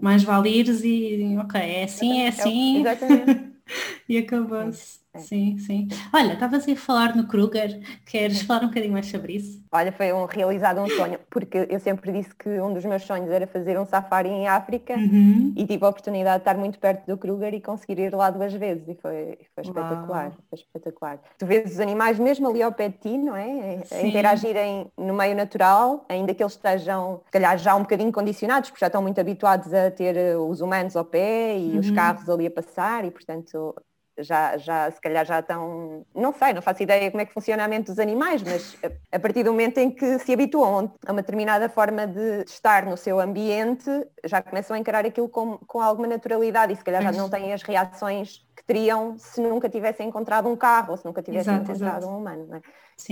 [0.00, 2.80] Mais vale ires e, ok, é assim, é o- assim.
[2.80, 3.56] Exatamente.
[4.08, 5.00] E acabou-se.
[5.16, 5.20] É.
[5.20, 5.88] Sim, sim.
[6.12, 9.64] Olha, estavas a falar no Kruger, queres falar um bocadinho mais sobre isso?
[9.72, 13.30] Olha, foi um, realizado um sonho, porque eu sempre disse que um dos meus sonhos
[13.30, 15.52] era fazer um safari em África uhum.
[15.56, 18.52] e tive a oportunidade de estar muito perto do Kruger e conseguir ir lá duas
[18.52, 21.18] vezes e foi, foi espetacular, foi espetacular.
[21.38, 23.82] Tu vês os animais mesmo ali ao pé de ti, não é?
[23.90, 28.70] A interagirem no meio natural, ainda que eles estejam, se calhar, já um bocadinho condicionados,
[28.70, 31.80] porque já estão muito habituados a ter eh, os humanos ao pé e uhum.
[31.80, 33.74] os carros ali a passar e, portanto,
[34.18, 37.64] já, já se calhar já estão, não sei, não faço ideia como é que funciona
[37.64, 38.76] a mente dos animais, mas
[39.12, 42.96] a, partir do momento em que se habituam a uma determinada forma de estar no
[42.96, 43.90] seu ambiente,
[44.24, 47.52] já começam a encarar aquilo com, com alguma naturalidade e se calhar já não têm
[47.52, 51.70] as reações que teriam se nunca tivessem encontrado um carro ou se nunca tivessem exato,
[51.70, 52.12] encontrado exato.
[52.12, 52.54] um humano.
[52.54, 52.60] É?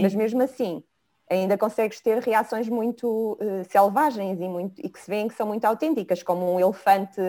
[0.01, 0.83] Mas mesmo assim,
[1.29, 5.47] ainda consegues ter reações muito uh, selvagens e, muito, e que se veem que são
[5.47, 7.21] muito autênticas, como um elefante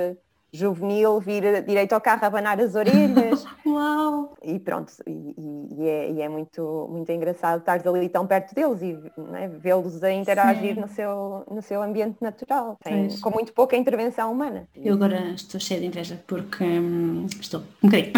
[0.55, 3.45] juvenil vir direito ao carro a abanar as orelhas.
[3.65, 4.33] Uau!
[4.41, 5.35] E pronto, e,
[5.77, 10.03] e, é, e, é, muito, muito engraçado estar ali tão perto deles e né, vê-los
[10.03, 14.67] a interagir no seu, no seu ambiente natural, Tem, com muito pouca intervenção humana.
[14.75, 18.13] Eu agora estou cheia de inveja porque hum, estou um bocadinho.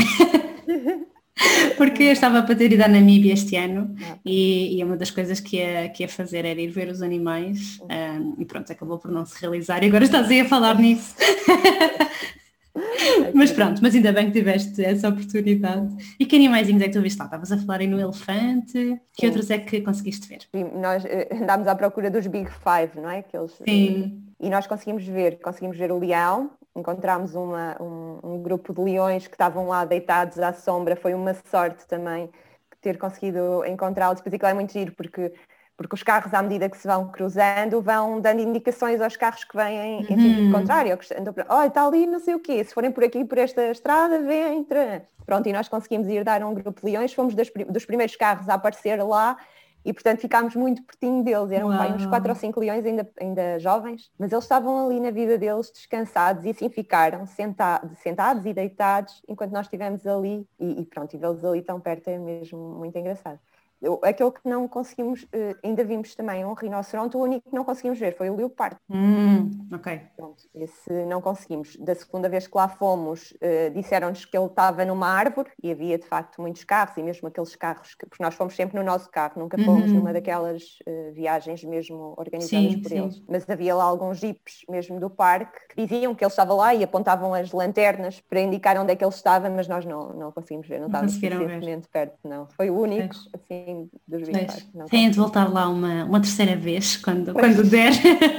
[1.77, 4.17] Porque eu estava para ter ido à Namíbia este ano ah.
[4.25, 7.79] e, e, uma das coisas que ia, que ia fazer era ir ver os animais
[7.83, 11.15] um, e pronto, acabou por não se realizar e agora estás aí a falar nisso.
[13.33, 16.15] mas pronto, mas ainda bem que tiveste essa oportunidade.
[16.19, 17.25] E que animaizinhos é que tu viste lá?
[17.25, 19.27] Estavas a falar aí no elefante, que Sim.
[19.27, 20.41] outros é que conseguiste ver?
[20.53, 23.21] Sim, nós eh, andámos à procura dos Big Five, não é?
[23.21, 24.23] Que eles, Sim.
[24.39, 29.27] E nós conseguimos ver, conseguimos ver o leão, encontramos uma, um, um, grupo de leões
[29.27, 32.29] que estavam lá deitados à sombra, foi uma sorte também
[32.81, 35.33] ter conseguido encontrá-los, depois aquilo é muito giro porque,
[35.75, 39.57] porque os carros à medida que se vão cruzando vão dando indicações aos carros que
[39.57, 40.05] vêm em uhum.
[40.05, 40.99] sentido contrário,
[41.49, 44.59] olha está ali não sei o quê, se forem por aqui por esta estrada, vem,
[44.59, 45.07] entra.
[45.25, 48.47] Pronto, e nós conseguimos ir dar um grupo de leões, fomos dos, dos primeiros carros
[48.47, 49.35] a aparecer lá
[49.87, 51.49] e portanto ficámos muito pertinho deles.
[51.49, 55.11] Eram pai, uns 4 ou 5 leões ainda, ainda jovens, mas eles estavam ali na
[55.11, 60.81] vida deles descansados e assim ficaram sentados, sentados e deitados enquanto nós estivemos ali e,
[60.81, 63.39] e pronto, e vê-los ali tão perto é mesmo muito engraçado.
[64.03, 67.99] Aquele que não conseguimos, uh, ainda vimos também um rinoceronte, o único que não conseguimos
[67.99, 68.77] ver foi o leopardo.
[68.89, 70.01] Hum, ok.
[70.15, 71.75] Pronto, esse não conseguimos.
[71.77, 75.97] Da segunda vez que lá fomos, uh, disseram-nos que ele estava numa árvore e havia
[75.97, 79.09] de facto muitos carros e mesmo aqueles carros, que, porque nós fomos sempre no nosso
[79.11, 79.97] carro, nunca fomos uhum.
[79.97, 82.99] numa daquelas uh, viagens mesmo organizadas sim, por sim.
[83.03, 83.23] eles.
[83.27, 86.83] Mas havia lá alguns jipes mesmo do parque que diziam que ele estava lá e
[86.83, 90.67] apontavam as lanternas para indicar onde é que ele estava, mas nós não, não conseguimos
[90.67, 92.47] ver, não, não estávamos suficientemente perto, não.
[92.49, 93.37] Foi o único, é.
[93.37, 97.91] assim, assim dos Têm de voltar lá uma, uma terceira vez quando, quando der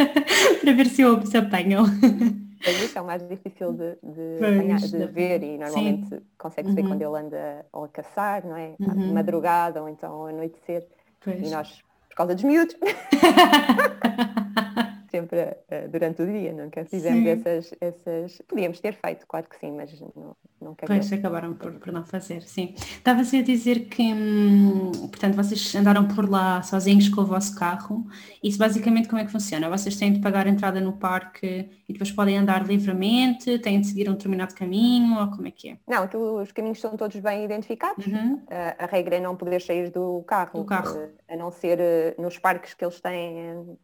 [0.60, 1.84] para ver se, eu, se apanham.
[2.84, 6.88] isso é o mais difícil de, de, apanhar, de ver e normalmente consegue-se ver uhum.
[6.88, 8.74] quando ele anda ou a caçar, não é?
[8.80, 9.12] Uhum.
[9.12, 10.86] Madrugada ou então ao anoitecer.
[11.20, 11.46] Pois.
[11.46, 12.76] E nós, por causa dos miúdos,
[15.10, 18.42] sempre uh, durante o dia, nunca fizemos essas, essas.
[18.46, 22.42] Podíamos ter feito, claro que sim, mas não, não Pois acabaram por, por não fazer,
[22.42, 22.74] sim.
[22.76, 28.06] Estava-se a dizer que, hum, portanto, vocês andaram por lá sozinhos com o vosso carro.
[28.42, 29.68] Isso basicamente como é que funciona?
[29.68, 33.58] Vocês têm de pagar a entrada no parque e depois podem andar livremente?
[33.58, 35.18] Têm de seguir um determinado caminho?
[35.20, 35.78] Ou como é que é?
[35.86, 38.06] Não, aquilo, os caminhos são todos bem identificados.
[38.06, 38.42] Uhum.
[38.50, 41.08] A, a, regra é não poder sair do carro, do carro.
[41.28, 41.78] a não ser
[42.18, 43.78] nos parques que eles têm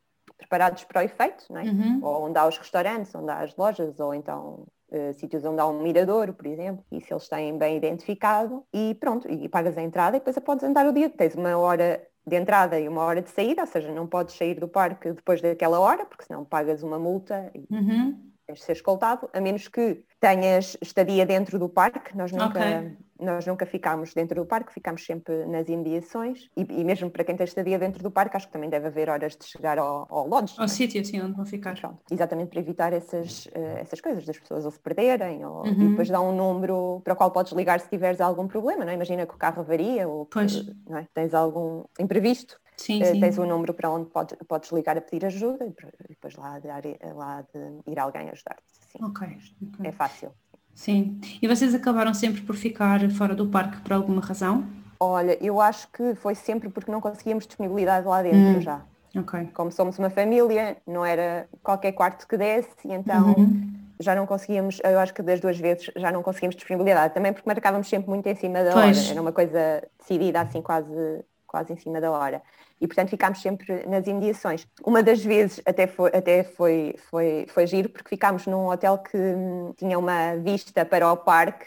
[0.45, 1.65] preparados para o efeito, não é?
[1.65, 2.01] Uhum.
[2.03, 5.67] ou onde há os restaurantes, onde há as lojas, ou então uh, sítios onde há
[5.67, 9.83] um mirador, por exemplo, e se eles têm bem identificado, e pronto, e pagas a
[9.83, 11.09] entrada e depois podes andar o dia.
[11.09, 14.59] Tens uma hora de entrada e uma hora de saída, ou seja, não podes sair
[14.59, 18.19] do parque depois daquela hora, porque senão pagas uma multa e uhum.
[18.47, 22.97] tens de ser escoltado, a menos que tenhas estadia dentro do parque, nós nunca, okay.
[23.21, 27.37] Nós nunca ficámos dentro do parque, ficámos sempre nas imediações e, e, mesmo para quem
[27.37, 30.27] tem estadia dentro do parque, acho que também deve haver horas de chegar ao, ao
[30.27, 30.55] lodge.
[30.59, 31.79] Ao sítio, assim, onde vão ficar.
[31.79, 35.73] Pronto, exatamente para evitar essas, uh, essas coisas, das pessoas ou se perderem, ou, uhum.
[35.73, 38.91] e depois dá um número para o qual podes ligar se tiveres algum problema, não
[38.91, 38.95] é?
[38.95, 41.07] Imagina que o carro avaria ou que, é?
[41.15, 42.61] tens algum imprevisto.
[42.77, 43.21] Sim, uh, sim.
[43.21, 45.75] Tens um número para onde podes, podes ligar a pedir ajuda e
[46.09, 46.69] depois lá de,
[47.15, 48.65] lá de ir alguém ajudar-te.
[49.01, 49.87] Okay, ok.
[49.87, 50.33] É fácil.
[50.75, 51.21] Sim.
[51.41, 54.65] E vocês acabaram sempre por ficar fora do parque por alguma razão?
[54.99, 58.61] Olha, eu acho que foi sempre porque não conseguíamos disponibilidade lá dentro hum.
[58.61, 58.81] já.
[59.17, 59.49] Okay.
[59.55, 63.73] Como somos uma família, não era qualquer quarto que desse, e então uhum.
[64.01, 67.49] já não conseguíamos, eu acho que das duas vezes já não conseguimos disponibilidade, também porque
[67.49, 68.99] marcávamos sempre muito em cima da pois.
[68.99, 72.43] hora, era uma coisa decidida assim quase, quase em cima da hora
[72.81, 74.67] e portanto ficámos sempre nas imediações.
[74.85, 79.17] Uma das vezes até foi, até foi, foi, foi giro porque ficámos num hotel que
[79.17, 81.67] hum, tinha uma vista para o parque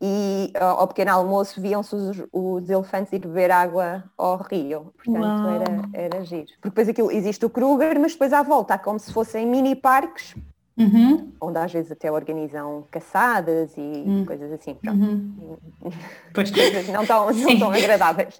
[0.00, 4.92] e ao pequeno almoço viam-se os, os, elefantes ir beber água ao rio.
[5.02, 6.48] Portanto, era, era giro.
[6.60, 9.74] Porque depois aquilo existe o Kruger, mas depois à volta há como se fossem mini
[9.74, 10.34] parques
[10.78, 11.32] Uhum.
[11.40, 14.26] onde às vezes até organizam caçadas e uhum.
[14.26, 14.76] coisas assim.
[14.86, 15.56] Uhum.
[16.34, 18.36] Coisas não tão, não tão agradáveis.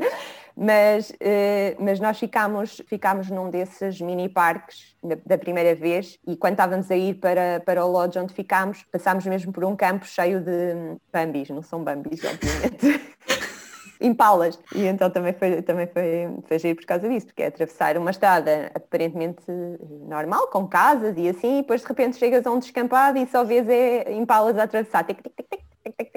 [0.59, 6.35] Mas, uh, mas nós ficámos, ficámos num desses mini parques da, da, primeira vez e
[6.35, 10.07] quando estávamos a ir para, para o lodge onde ficámos, passámos mesmo por um campo
[10.07, 13.05] cheio de bambis, não são bambis, obviamente.
[14.01, 14.59] impalas.
[14.75, 18.11] E então também foi, também foi, foi giro por causa disso, porque é atravessar uma
[18.11, 19.45] estrada aparentemente
[20.09, 23.45] normal, com casas e assim, e depois de repente chegas a um descampado e só
[23.45, 25.05] vês é impalas a atravessar.
[25.05, 25.61] Tic, tic, tic,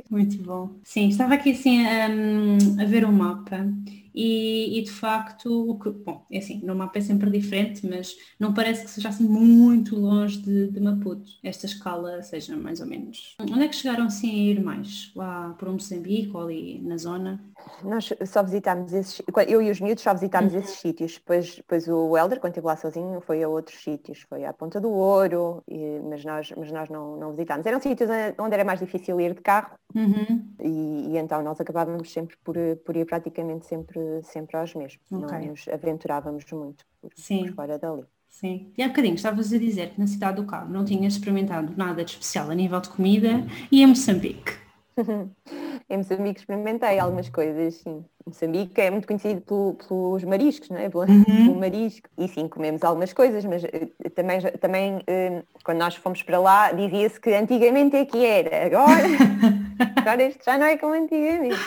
[0.10, 0.70] Muito bom.
[0.84, 3.66] Sim, estava aqui assim um, a ver o mapa
[4.14, 8.16] e, e, de facto, o que, bom, é assim, no mapa é sempre diferente, mas
[8.40, 12.88] não parece que seja assim muito longe de, de Maputo, esta escala seja mais ou
[12.88, 13.38] menos.
[13.40, 15.12] Onde é que chegaram assim a ir mais?
[15.16, 17.42] Lá por Moçambique ou ali na zona?
[17.84, 20.60] Nós só visitámos esses, eu e os miúdos só visitámos uhum.
[20.60, 24.46] esses sítios, depois, depois o Helder, quando esteve lá sozinho, foi a outros sítios, foi
[24.46, 27.66] à Ponta do Ouro, e, mas nós, mas nós não, não visitámos.
[27.66, 30.54] Eram sítios onde era mais difícil ir de carro uhum.
[30.60, 35.06] e, e, então nós acabávamos sempre por, por ir praticamente sempre sempre aos mesmos.
[35.12, 35.40] Okay.
[35.40, 38.04] Não nos aventurávamos muito por, por fora dali.
[38.28, 38.72] Sim.
[38.78, 42.06] E há bocadinho estavas a dizer que na cidade do Cabo não tinhas experimentado nada
[42.06, 44.69] de especial a nível de comida e em Moçambique.
[45.90, 48.04] em Moçambique experimentei algumas coisas, sim.
[48.26, 50.88] Moçambique é muito conhecido pelo, pelos mariscos, não é?
[50.88, 51.24] Pelo, uhum.
[51.24, 52.08] pelo, marisco.
[52.18, 56.72] E sim, comemos algumas coisas, mas uh, também, também uh, quando nós fomos para lá,
[56.72, 58.68] dizia-se que antigamente é que era.
[58.68, 59.08] Agora,
[59.98, 61.58] agora isto já não é como antigamente.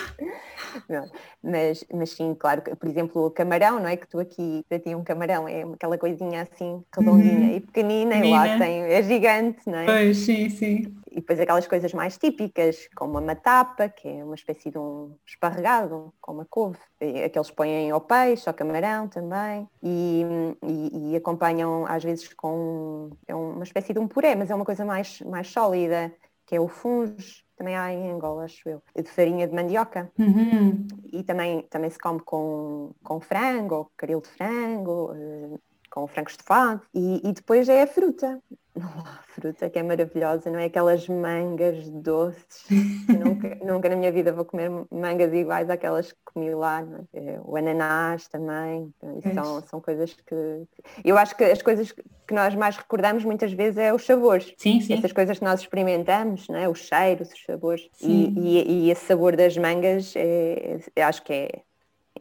[0.88, 1.04] Não.
[1.42, 3.96] Mas, mas sim, claro, por exemplo, o camarão, não é?
[3.96, 7.56] Que tu aqui, para ti um camarão é aquela coisinha assim redondinha uhum.
[7.56, 9.86] e pequenina, e lá tem, é gigante, não é?
[9.86, 10.94] Pois, sim, sim.
[11.12, 15.14] E depois aquelas coisas mais típicas, como a matapa, que é uma espécie de um
[15.26, 16.78] esparregado, com uma couve.
[17.24, 20.22] Aqueles põem ao peixe, ao camarão também, e,
[20.62, 24.64] e, e acompanham às vezes com é uma espécie de um puré, mas é uma
[24.64, 26.12] coisa mais, mais sólida,
[26.46, 27.14] que é o fungo
[27.56, 30.10] também há em Angola, acho eu, de farinha de mandioca.
[30.18, 30.86] Uhum.
[31.12, 35.58] E também, também se come com, com frango, ou caril de frango, eh,
[35.92, 36.80] com frango estofado.
[36.94, 38.40] E, e depois é a fruta.
[38.80, 40.64] a fruta que é maravilhosa, não é?
[40.64, 42.64] Aquelas mangas doces.
[43.06, 46.82] nunca, nunca na minha vida vou comer mangas iguais àquelas que comi lá.
[47.12, 47.34] É?
[47.34, 47.40] é?
[47.44, 48.92] O ananás também.
[49.34, 50.66] São, são coisas que.
[51.04, 54.54] Eu acho que as coisas que nós mais recordamos muitas vezes é os sabores.
[54.56, 54.94] Sim, sim.
[54.94, 56.66] Essas coisas que nós experimentamos, não é?
[56.66, 57.90] os cheiros, os sabores.
[58.00, 61.62] E, e, e, esse sabor das mangas é, acho que é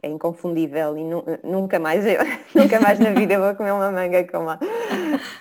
[0.02, 2.18] é inconfundível e nu nunca mais eu,
[2.54, 4.58] nunca mais na vida vou comer uma manga como a,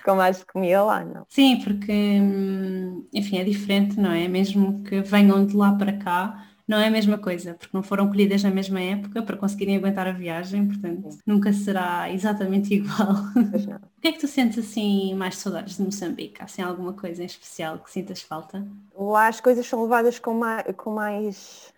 [0.06, 1.26] como as que comia lá, não.
[1.28, 4.28] Sim, porque hum, enfim, é diferente, não é?
[4.28, 8.08] Mesmo que venham de lá para cá, não é a mesma coisa, porque não foram
[8.08, 11.20] colhidas na mesma época para conseguirem aguentar a viagem, portanto Sim.
[11.28, 13.12] nunca será exatamente igual.
[13.36, 16.42] o que é que tu sentes assim mais saudades de Moçambique?
[16.42, 18.66] Há assim alguma coisa em especial que sintas falta?
[18.98, 21.74] Lá as coisas são levadas com mais, com mais,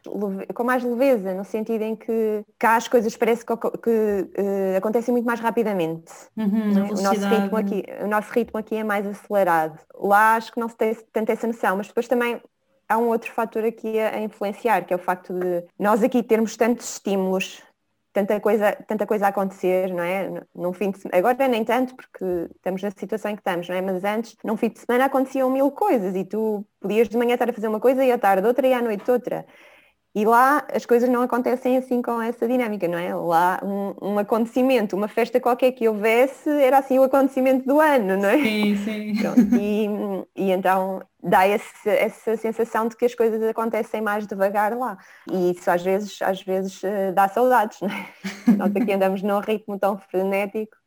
[0.54, 5.12] com mais leveza, no sentido em que cá as coisas parece que, que uh, acontecem
[5.12, 6.14] muito mais rapidamente.
[6.38, 6.92] Uhum, é?
[6.92, 9.80] o, nosso ritmo aqui, o nosso ritmo aqui é mais acelerado.
[9.96, 12.40] Lá acho que não se tem tanto essa noção, mas depois também
[12.94, 16.22] há um outro fator aqui a, a, influenciar, que é o facto de nós aqui
[16.22, 17.62] termos tantos estímulos,
[18.14, 20.30] tanta coisa, tanta coisa a acontecer, não é?
[20.56, 22.24] Num fim de semana, agora nem tanto, porque
[22.56, 23.82] estamos na situação em que estamos, não é?
[23.82, 27.50] Mas antes, num fim de semana aconteciam mil coisas e tu podias de manhã estar
[27.50, 29.46] a fazer uma coisa e à tarde outra e à noite outra.
[30.15, 33.15] E lá as coisas não acontecem assim com essa dinâmica, não é?
[33.15, 38.17] Lá um, um, acontecimento, uma festa qualquer que houvesse, era assim o acontecimento do ano,
[38.17, 38.38] não é?
[38.38, 39.13] Sim, sim.
[39.60, 39.88] e,
[40.36, 44.99] e, então dá esse, essa sensação de que as coisas acontecem mais devagar lá.
[45.32, 48.08] E isso às vezes, às vezes eh, dá saudades, não é?
[48.56, 50.78] Nós aqui andamos num ritmo tão frenético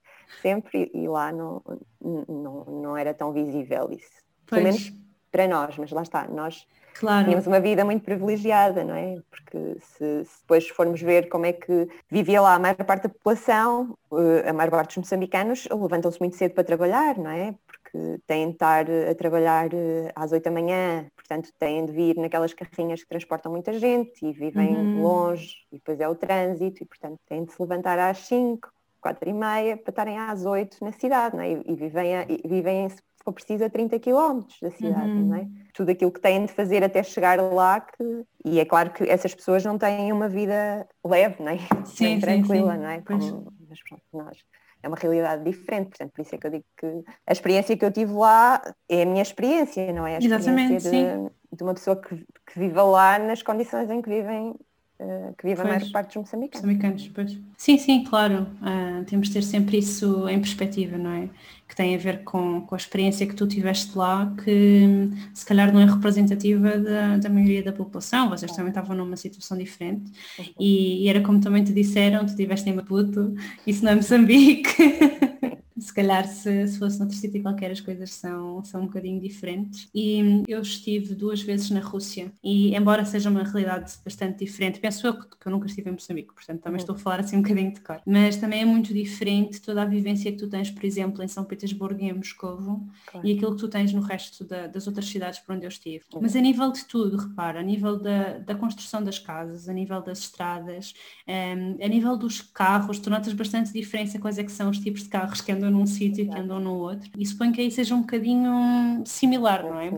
[0.40, 1.62] sempre e lá não,
[2.00, 4.24] não, não era tão visível isso.
[4.46, 4.92] Pelo menos
[5.32, 6.66] para nós, mas lá está, nós
[6.98, 7.24] Claro.
[7.24, 9.20] Tínhamos uma vida muito privilegiada, não é?
[9.30, 13.08] Porque se, se, depois formos ver como é que vivia lá a maior parte da
[13.08, 17.54] população, eh, a maior parte dos moçambicanos levantam-se muito cedo para trabalhar, não é?
[17.66, 22.16] Porque têm de estar a trabalhar eh, às 8 da manhã, portanto têm de vir
[22.16, 25.02] naquelas carrinhas que transportam muita gente e vivem uhum.
[25.02, 29.28] longe, e depois é o trânsito, e portanto têm de se levantar às 5, 4
[29.28, 31.52] e meia para estarem às 8 na cidade, não é?
[31.52, 32.88] E, e vivem, a, e vivem
[33.26, 35.26] for preciso a 30 km da cidade, uhum.
[35.26, 35.48] não é?
[35.74, 38.24] Tudo aquilo que têm de fazer até chegar lá, que...
[38.44, 41.58] e é claro que essas pessoas não têm uma vida leve, não é?
[41.84, 42.84] Sim, tranquila, sim, sim.
[42.84, 43.00] não é?
[43.00, 43.52] Como...
[43.68, 44.38] Mas pronto, nós
[44.80, 46.86] é uma realidade diferente, portanto, por isso é que eu digo que
[47.26, 50.16] a experiência que eu tive lá é a minha experiência, não é?
[50.16, 51.30] A experiência Exatamente, de, sim.
[51.52, 54.54] de uma pessoa que, que viva lá nas condições em que vivem
[54.98, 56.64] Uh, que vive a maior parte dos moçambicanos.
[56.64, 57.38] moçambicanos pois.
[57.58, 58.46] Sim, sim, claro.
[58.62, 61.28] Uh, temos de ter sempre isso em perspectiva, não é?
[61.68, 65.72] Que tem a ver com, com a experiência que tu tiveste lá, que se calhar
[65.72, 68.28] não é representativa da, da maioria da população.
[68.28, 70.10] Vocês também estavam numa situação diferente.
[70.38, 70.44] Uhum.
[70.60, 73.34] E, e, era como também te disseram, tu estiveste em Maputo,
[73.66, 74.76] isso não é Moçambique.
[75.78, 79.88] se calhar se, se fosse noutro sítio qualquer as coisas são, são um bocadinho diferentes.
[79.94, 85.06] E eu estive duas vezes na Rússia e embora seja uma realidade bastante diferente, penso
[85.06, 86.82] eu que, eu nunca estive em Moçambique, portanto também uhum.
[86.82, 88.00] estou a falar assim um bocadinho de cor.
[88.06, 91.44] Mas também é muito diferente toda a vivência que tu tens, por exemplo, em São
[91.44, 93.26] Petersburgo e em Moscovo claro.
[93.26, 96.04] e aquilo que tu tens no resto da, das outras cidades por onde eu estive.
[96.12, 96.20] Uhum.
[96.22, 100.02] Mas a nível de tudo, repara, a nível da, da construção das casas, a nível
[100.02, 100.94] das estradas,
[101.26, 104.78] um, ehm, a nível dos carros, tu notas bastante diferença quais é que são os
[104.78, 107.10] tipos de carros que andam num sítio e que andam no outro.
[107.16, 109.90] E suponho que aí seja um bocadinho similar, não é?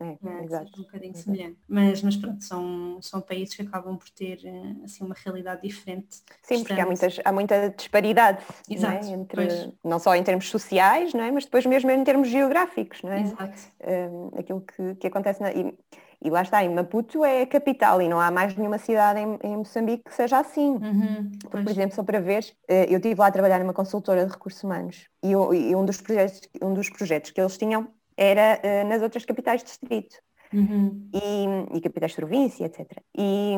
[0.00, 0.70] É, é, exato.
[0.78, 1.24] um bocadinho exato.
[1.24, 1.58] semelhante.
[1.68, 6.18] Mas, mas pronto, são, são países que acabam por ter eh, assim, uma realidade diferente.
[6.42, 9.14] Sim, porque há, muitas, há muita disparidade exato, não, é?
[9.14, 11.32] Entre, não só em termos sociais, não é?
[11.32, 13.02] mas depois mesmo em termos geográficos.
[13.02, 13.22] Não é?
[13.22, 13.60] Exato.
[13.84, 15.76] Um, aquilo que, que acontece na, e,
[16.22, 19.38] e lá está, em Maputo é a capital e não há mais nenhuma cidade em,
[19.42, 20.70] em Moçambique que seja assim.
[20.70, 24.26] Uhum, por, por exemplo, só para ver, eh, eu estive lá a trabalhar numa consultora
[24.26, 28.60] de recursos humanos e, e um, dos projetos, um dos projetos que eles tinham era
[28.64, 30.16] uh, nas outras capitais de distrito
[30.52, 31.08] uhum.
[31.14, 32.84] e, e, capitais de província, etc.
[33.16, 33.54] E,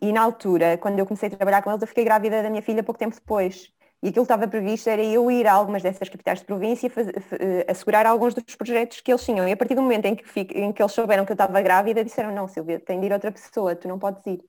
[0.00, 2.62] e na altura, quando eu comecei a trabalhar com eles, eu fiquei grávida da minha
[2.62, 3.72] filha pouco tempo depois.
[4.02, 7.08] E aquilo que estava previsto era eu ir a algumas dessas capitais de província faz,
[7.08, 9.48] eh, assegurar alguns dos projetos que eles tinham.
[9.48, 11.60] E a partir do momento em que, fico, em que eles souberam que eu estava
[11.60, 14.40] grávida, disseram, não, Silvia, tem de ir outra pessoa, tu não podes ir.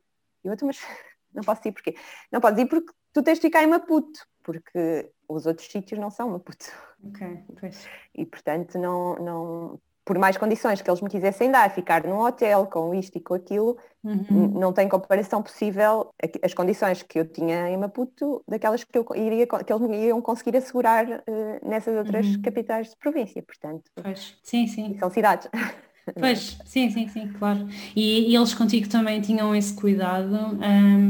[0.43, 0.79] E eu, mas
[1.33, 1.95] não posso ir porquê?
[2.31, 6.11] Não podes ir porque tu tens de ficar em Maputo, porque os outros sítios não
[6.11, 6.65] são Maputo.
[7.03, 7.87] Ok, pois.
[8.13, 12.65] E portanto não, não, por mais condições que eles me quisessem dar, ficar num hotel
[12.65, 14.59] com isto e com aquilo, uhum.
[14.59, 19.45] não tem comparação possível as condições que eu tinha em Maputo daquelas que, eu iria,
[19.45, 21.21] que eles me iam conseguir assegurar uh,
[21.69, 22.41] nessas outras uhum.
[22.41, 23.83] capitais de província, portanto.
[24.01, 24.35] Pois.
[24.41, 24.97] Sim, sim.
[24.97, 25.47] São cidades.
[26.17, 27.67] Pois, sim, sim, sim, claro.
[27.95, 30.57] E, e, eles contigo também tinham esse cuidado,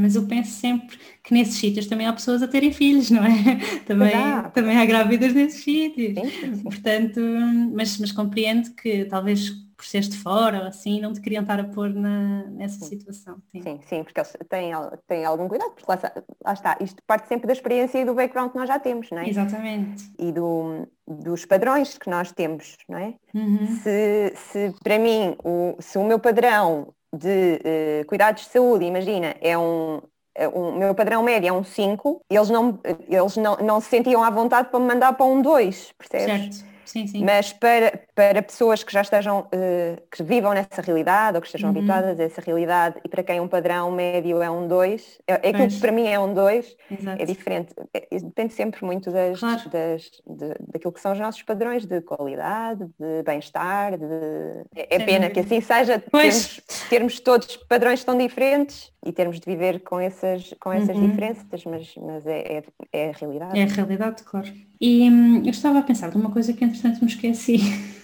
[0.01, 0.99] mas eu penso sempre
[1.29, 3.29] que nesses sítios também há pessoas a terem filhos, não é?
[3.85, 4.11] Também,
[4.53, 6.13] também há grávidas nesses sítios.
[6.13, 6.63] Sim, sim, sim.
[6.63, 7.19] Portanto,
[7.71, 11.59] mas, mas compreendo que talvez por seres de fora ou assim, não te queriam estar
[11.59, 12.97] a pôr na, nessa sim.
[12.97, 13.37] situação.
[13.51, 13.61] Sim.
[13.61, 14.71] sim, sim, porque eles têm,
[15.07, 15.99] têm algum cuidado, porque lá,
[16.43, 19.19] lá, está, isto parte sempre da experiência e do background que nós já temos, não
[19.19, 19.29] é?
[19.29, 20.11] Exatamente.
[20.17, 23.13] E do, dos padrões que nós temos, não é?
[23.33, 23.67] Uhum.
[23.83, 27.61] Se, se para mim, o, se o meu padrão de
[28.01, 30.01] uh, cuidados de saúde, imagina, é um,
[30.47, 34.29] o meu padrão médio é um 5, eles, não, eles não, não se sentiam à
[34.29, 36.57] vontade para me mandar para um 2, percebes?
[36.57, 36.69] Certo.
[36.89, 37.23] Sim, sim.
[37.23, 41.69] Mas para, para pessoas que já estejam, uh, que vivam nessa realidade ou que estejam
[41.69, 41.77] uhum.
[41.77, 45.49] habituadas a essa realidade e para quem um padrão médio é um 2, é, é
[45.49, 46.75] aquilo que para mim é um 2,
[47.19, 47.75] é diferente.
[47.93, 49.69] É, depende sempre muito das, claro.
[49.69, 54.05] das, de, daquilo que são os nossos padrões de qualidade, de bem-estar, de...
[54.75, 59.45] é, é pena que assim seja, termos, termos, todos padrões tão diferentes e termos de
[59.45, 61.07] viver com essas, com essas uhum.
[61.07, 63.59] diferenças, mas, mas é, é, é a realidade.
[63.59, 64.51] É a realidade, claro.
[64.81, 67.59] E hum, eu estava a pensar de uma coisa que entretanto me esqueci.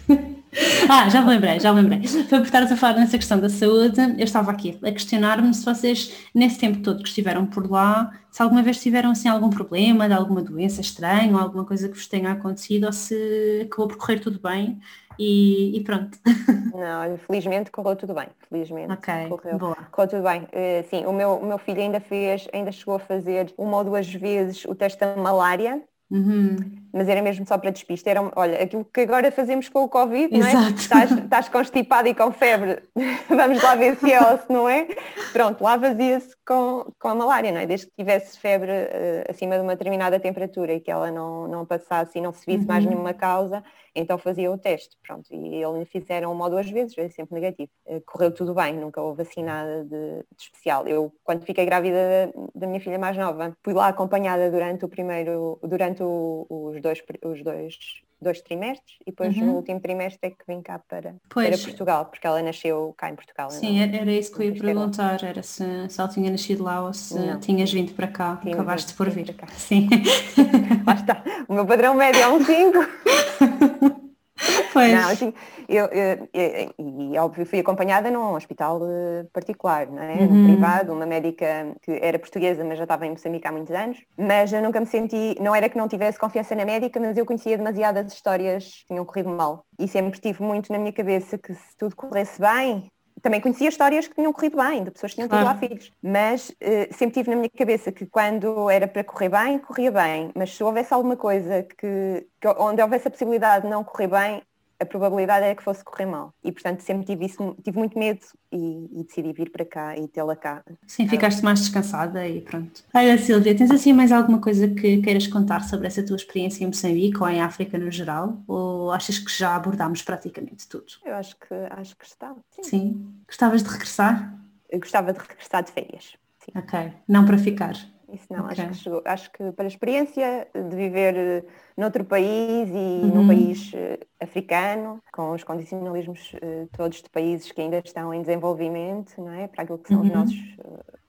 [0.89, 2.07] ah, já me lembrei, já me lembrei.
[2.07, 5.65] Foi por estares a falar nessa questão da saúde, eu estava aqui a questionar-me se
[5.65, 10.07] vocês, nesse tempo todo que estiveram por lá, se alguma vez tiveram assim algum problema
[10.07, 13.97] de alguma doença estranha ou alguma coisa que vos tenha acontecido ou se acabou por
[13.97, 14.79] correr tudo bem
[15.17, 16.17] e, e pronto.
[16.75, 18.27] Não, felizmente correu tudo bem.
[18.49, 19.77] Felizmente okay, correu, boa.
[19.91, 20.41] correu tudo bem.
[20.43, 23.83] Uh, sim, o meu, o meu filho ainda fez, ainda chegou a fazer uma ou
[23.85, 26.55] duas vezes o teste da malária Uhum.
[26.95, 28.07] Mas era mesmo só para despiste.
[28.07, 30.69] Era, olha, aquilo que agora fazemos com o Covid, não é?
[30.71, 32.81] Estás, estás constipado e com febre,
[33.27, 34.87] vamos lá ver se é ou se não é.
[35.33, 37.65] Pronto, lá vazia-se com, com a malária, não é?
[37.65, 41.65] Desde que tivesse febre uh, acima de uma determinada temperatura e que ela não, não
[41.65, 42.67] passasse e não se visse uhum.
[42.67, 43.61] mais nenhuma causa,
[43.95, 47.69] então fazia o teste, pronto, e eles fizeram uma ou duas vezes, veio sempre negativo.
[47.87, 50.85] Eh, correu tudo bem, nunca houve assim nada de, de especial.
[50.85, 51.95] Eu, quando fiquei grávida
[52.35, 56.81] da, da, minha filha mais nova, fui lá acompanhada durante o primeiro, durante o, os
[56.85, 57.77] dois, os dois
[58.21, 59.45] dois trimestres e depois uhum.
[59.45, 63.15] no último trimestre é que vim cá para, para Portugal, porque ela nasceu cá em
[63.15, 63.51] Portugal.
[63.51, 66.83] Sim, não, era isso que eu ia perguntar, era se, se ela tinha nascido lá
[66.83, 67.39] ou se não.
[67.39, 69.33] tinhas vindo para cá, Tinha acabaste por vir.
[69.35, 69.47] Cá.
[69.47, 69.89] Sim.
[70.85, 73.95] lá está, o meu padrão médio é um 5.
[74.73, 74.91] Pois.
[74.91, 75.33] Não, assim,
[75.69, 76.73] eu, eu, eu,
[77.13, 80.25] e óbvio fui acompanhada num hospital eh, particular, não é?
[80.25, 80.43] Uhum.
[80.43, 84.51] privado, uma médica que era portuguesa, mas já estava em Moçambique há muitos anos, mas
[84.51, 87.57] eu nunca me senti, não era que não tivesse confiança na médica, mas eu conhecia
[87.57, 89.65] demasiadas histórias que tinham corrido mal.
[89.79, 94.07] E sempre tive muito na minha cabeça que se tudo corresse bem, também conhecia histórias
[94.07, 97.29] que tinham corrido bem, de pessoas que tinham tido lá filhos, mas uh, sempre tive
[97.29, 101.15] na minha cabeça que quando era para correr bem, corria bem, mas se houvesse alguma
[101.15, 104.43] coisa que, que onde houvesse a possibilidade de não correr bem,
[104.79, 106.33] a probabilidade era que fosse correr mal.
[106.43, 108.21] E portanto sempre tive isso, tive muito medo
[108.51, 110.63] e, e decidi vir para cá e tê-la cá.
[110.85, 112.83] Sim, ficaste mais descansada e pronto.
[112.93, 116.67] Olha Silvia, tens assim mais alguma coisa que queiras contar sobre essa tua experiência em
[116.67, 118.41] Moçambique ou em África no geral?
[118.47, 120.85] Ou achas que já abordámos praticamente tudo?
[121.03, 122.35] Eu acho que acho que está.
[122.51, 122.63] Sim.
[122.63, 123.13] sim.
[123.27, 124.33] Gostavas de regressar?
[124.69, 126.13] Eu gostava de regressar de férias.
[126.39, 126.51] Sim.
[126.55, 127.75] Ok, não para ficar.
[128.15, 128.63] Isso não, okay.
[128.63, 131.43] acho, que chegou, acho que para a experiência de viver eh,
[131.77, 133.07] noutro país e uhum.
[133.13, 138.21] num país uh, africano, com os condicionalismos uh, todos de países que ainda estão em
[138.21, 139.47] desenvolvimento, não é?
[139.47, 140.07] Para aquilo que são uhum.
[140.07, 140.57] os nossos,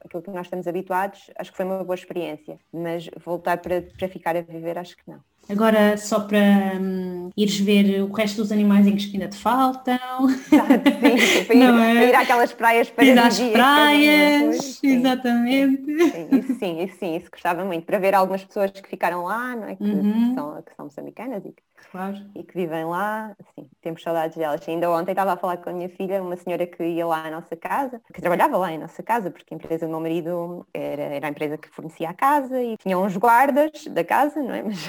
[0.04, 2.58] aquilo que nós estamos habituados, acho que foi uma boa experiência.
[2.72, 5.20] Mas voltar para, para ficar a viver, acho que não.
[5.48, 9.94] Agora só para hum, ires ver o resto dos animais que ainda te faltam.
[9.96, 12.08] Exato, sim, para ir, não é?
[12.08, 14.96] ir àquelas praias para ir às praias, sim.
[14.96, 16.10] exatamente.
[16.10, 19.54] Sim, isso sim, isso sim, isso gostava muito, para ver algumas pessoas que ficaram lá,
[19.54, 19.76] não é?
[19.76, 20.28] Que, uhum.
[20.28, 22.16] que são, que são moçambicanas e que, claro.
[22.34, 24.66] e que vivem lá, assim, temos saudades delas.
[24.68, 27.30] Ainda ontem estava a falar com a minha filha, uma senhora que ia lá à
[27.30, 31.02] nossa casa, que trabalhava lá em nossa casa, porque a empresa do meu marido era,
[31.02, 34.62] era a empresa que fornecia a casa e tinha uns guardas da casa, não é?
[34.62, 34.88] Mas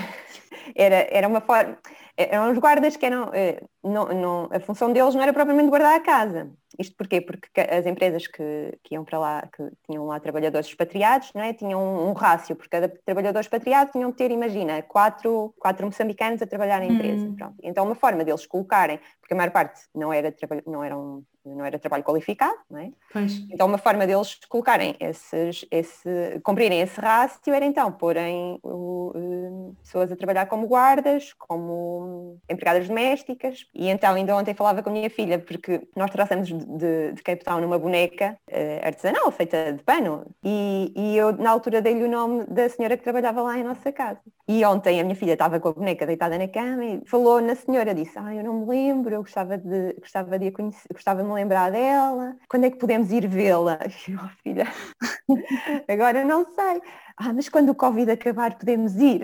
[0.75, 1.77] era, era uma forma.
[2.15, 3.29] Eram os guardas que eram.
[3.33, 6.51] Eh, não, não, a função deles não era propriamente guardar a casa.
[6.77, 7.21] Isto porquê?
[7.21, 11.53] Porque as empresas que, que iam para lá, que tinham lá trabalhadores expatriados, não é?
[11.53, 16.41] tinham um, um rácio, porque cada trabalhador expatriado tinham de ter, imagina, quatro, quatro moçambicanos
[16.41, 17.25] a trabalhar na empresa.
[17.25, 17.35] Hum.
[17.63, 20.33] Então uma forma deles colocarem, porque a maior parte não era,
[20.65, 21.23] não eram
[21.55, 22.91] não era trabalho qualificado, não é?
[23.11, 23.45] Pois.
[23.51, 29.75] Então uma forma deles colocarem esses, esse, cumprirem esse rácio era então porem o, uh,
[29.83, 34.93] pessoas a trabalhar como guardas, como empregadas domésticas, e então ainda ontem falava com a
[34.93, 39.83] minha filha, porque nós trouxemos de, de Cape Town uma boneca uh, artesanal, feita de
[39.83, 43.63] pano, e, e eu na altura dei-lhe o nome da senhora que trabalhava lá em
[43.63, 44.19] nossa casa.
[44.47, 47.55] E ontem a minha filha estava com a boneca deitada na cama e falou na
[47.55, 51.21] senhora, disse, ah, eu não me lembro, eu gostava de, gostava de a conhecer, gostava
[51.21, 53.79] de lembrar dela, quando é que podemos ir vê-la?
[54.17, 54.67] Oh, filha,
[55.87, 56.81] agora não sei.
[57.17, 59.21] Ah, mas quando o Covid acabar podemos ir.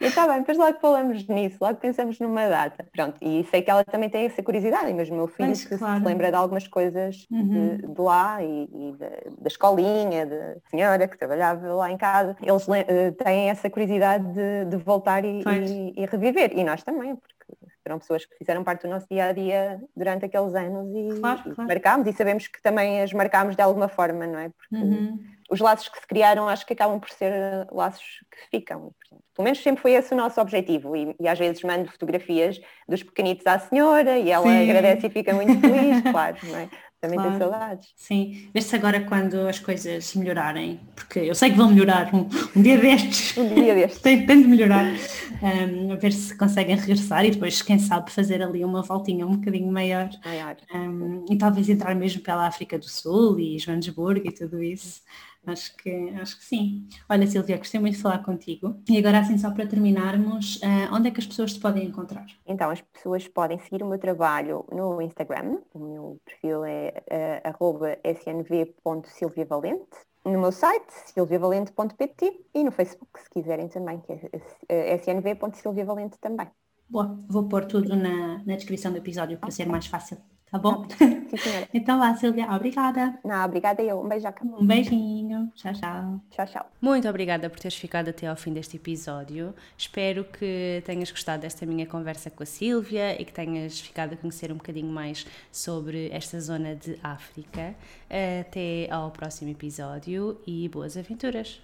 [0.00, 2.86] Eu está bem, depois logo falamos nisso, logo pensamos numa data.
[2.92, 5.76] Pronto, e sei que ela também tem essa curiosidade, mas o meu filho mas, que
[5.76, 6.00] claro.
[6.00, 7.76] se lembra de algumas coisas uhum.
[7.76, 9.08] de, de, lá e, e da,
[9.38, 14.64] da escolinha, da senhora que trabalhava lá em casa, eles uh, têm essa curiosidade de,
[14.66, 16.52] de voltar e, e, e, reviver.
[16.56, 17.33] E nós também, porque
[17.84, 21.40] foram pessoas que fizeram parte do nosso dia a dia durante aqueles anos e, claro,
[21.40, 21.68] e claro.
[21.68, 24.48] marcámos e sabemos que também as marcámos de alguma forma, não é?
[24.48, 25.22] Porque uhum.
[25.50, 27.32] os laços que se criaram acho que acabam por ser
[27.70, 28.94] laços que ficam.
[28.98, 32.58] Portanto, pelo menos sempre foi esse o nosso objetivo e, e às vezes mando fotografias
[32.88, 34.62] dos pequenitos à senhora e ela Sim.
[34.62, 36.68] agradece e fica muito feliz, claro, não é?
[37.04, 37.38] Também claro.
[37.38, 37.88] tenho saudades.
[37.96, 42.26] Sim, vê-se agora quando as coisas melhorarem, porque eu sei que vão melhorar um,
[42.56, 43.36] um dia destes.
[43.44, 44.00] Um dia destes.
[44.00, 44.86] tem, tem de melhorar.
[45.42, 49.36] Um, a ver se conseguem regressar e depois, quem sabe, fazer ali uma voltinha um
[49.36, 50.08] bocadinho maior.
[50.24, 50.56] maior.
[50.74, 55.02] Um, e talvez entrar mesmo pela África do Sul e Joanesburgo e tudo isso.
[55.46, 56.88] Acho que, acho que sim.
[57.08, 58.76] Olha, Silvia, gostei muito de falar contigo.
[58.88, 62.26] E agora, assim, só para terminarmos, uh, onde é que as pessoas te podem encontrar?
[62.46, 65.58] Então, as pessoas podem seguir o meu trabalho no Instagram.
[65.74, 67.64] O meu perfil é uh,
[68.04, 69.96] snv.silviavalente.
[70.24, 74.30] No meu site, silviavalente.pt e no Facebook, se quiserem também, que é
[74.70, 76.48] eh, snv.silviavalente também.
[76.88, 80.18] Boa, vou pôr tudo na, na descrição do episódio para ser mais fácil.
[80.54, 80.86] Tá bom?
[80.96, 81.26] Sim,
[81.74, 83.18] então lá, Silvia, obrigada.
[83.24, 84.00] Não, obrigada eu.
[84.00, 84.28] Um beijo.
[84.40, 85.50] Um beijinho.
[85.56, 86.20] Tchau, tchau.
[86.30, 86.70] Tchau, tchau.
[86.80, 89.52] Muito obrigada por teres ficado até ao fim deste episódio.
[89.76, 94.16] Espero que tenhas gostado desta minha conversa com a Silvia e que tenhas ficado a
[94.16, 97.74] conhecer um bocadinho mais sobre esta zona de África.
[98.40, 101.60] Até ao próximo episódio e boas aventuras.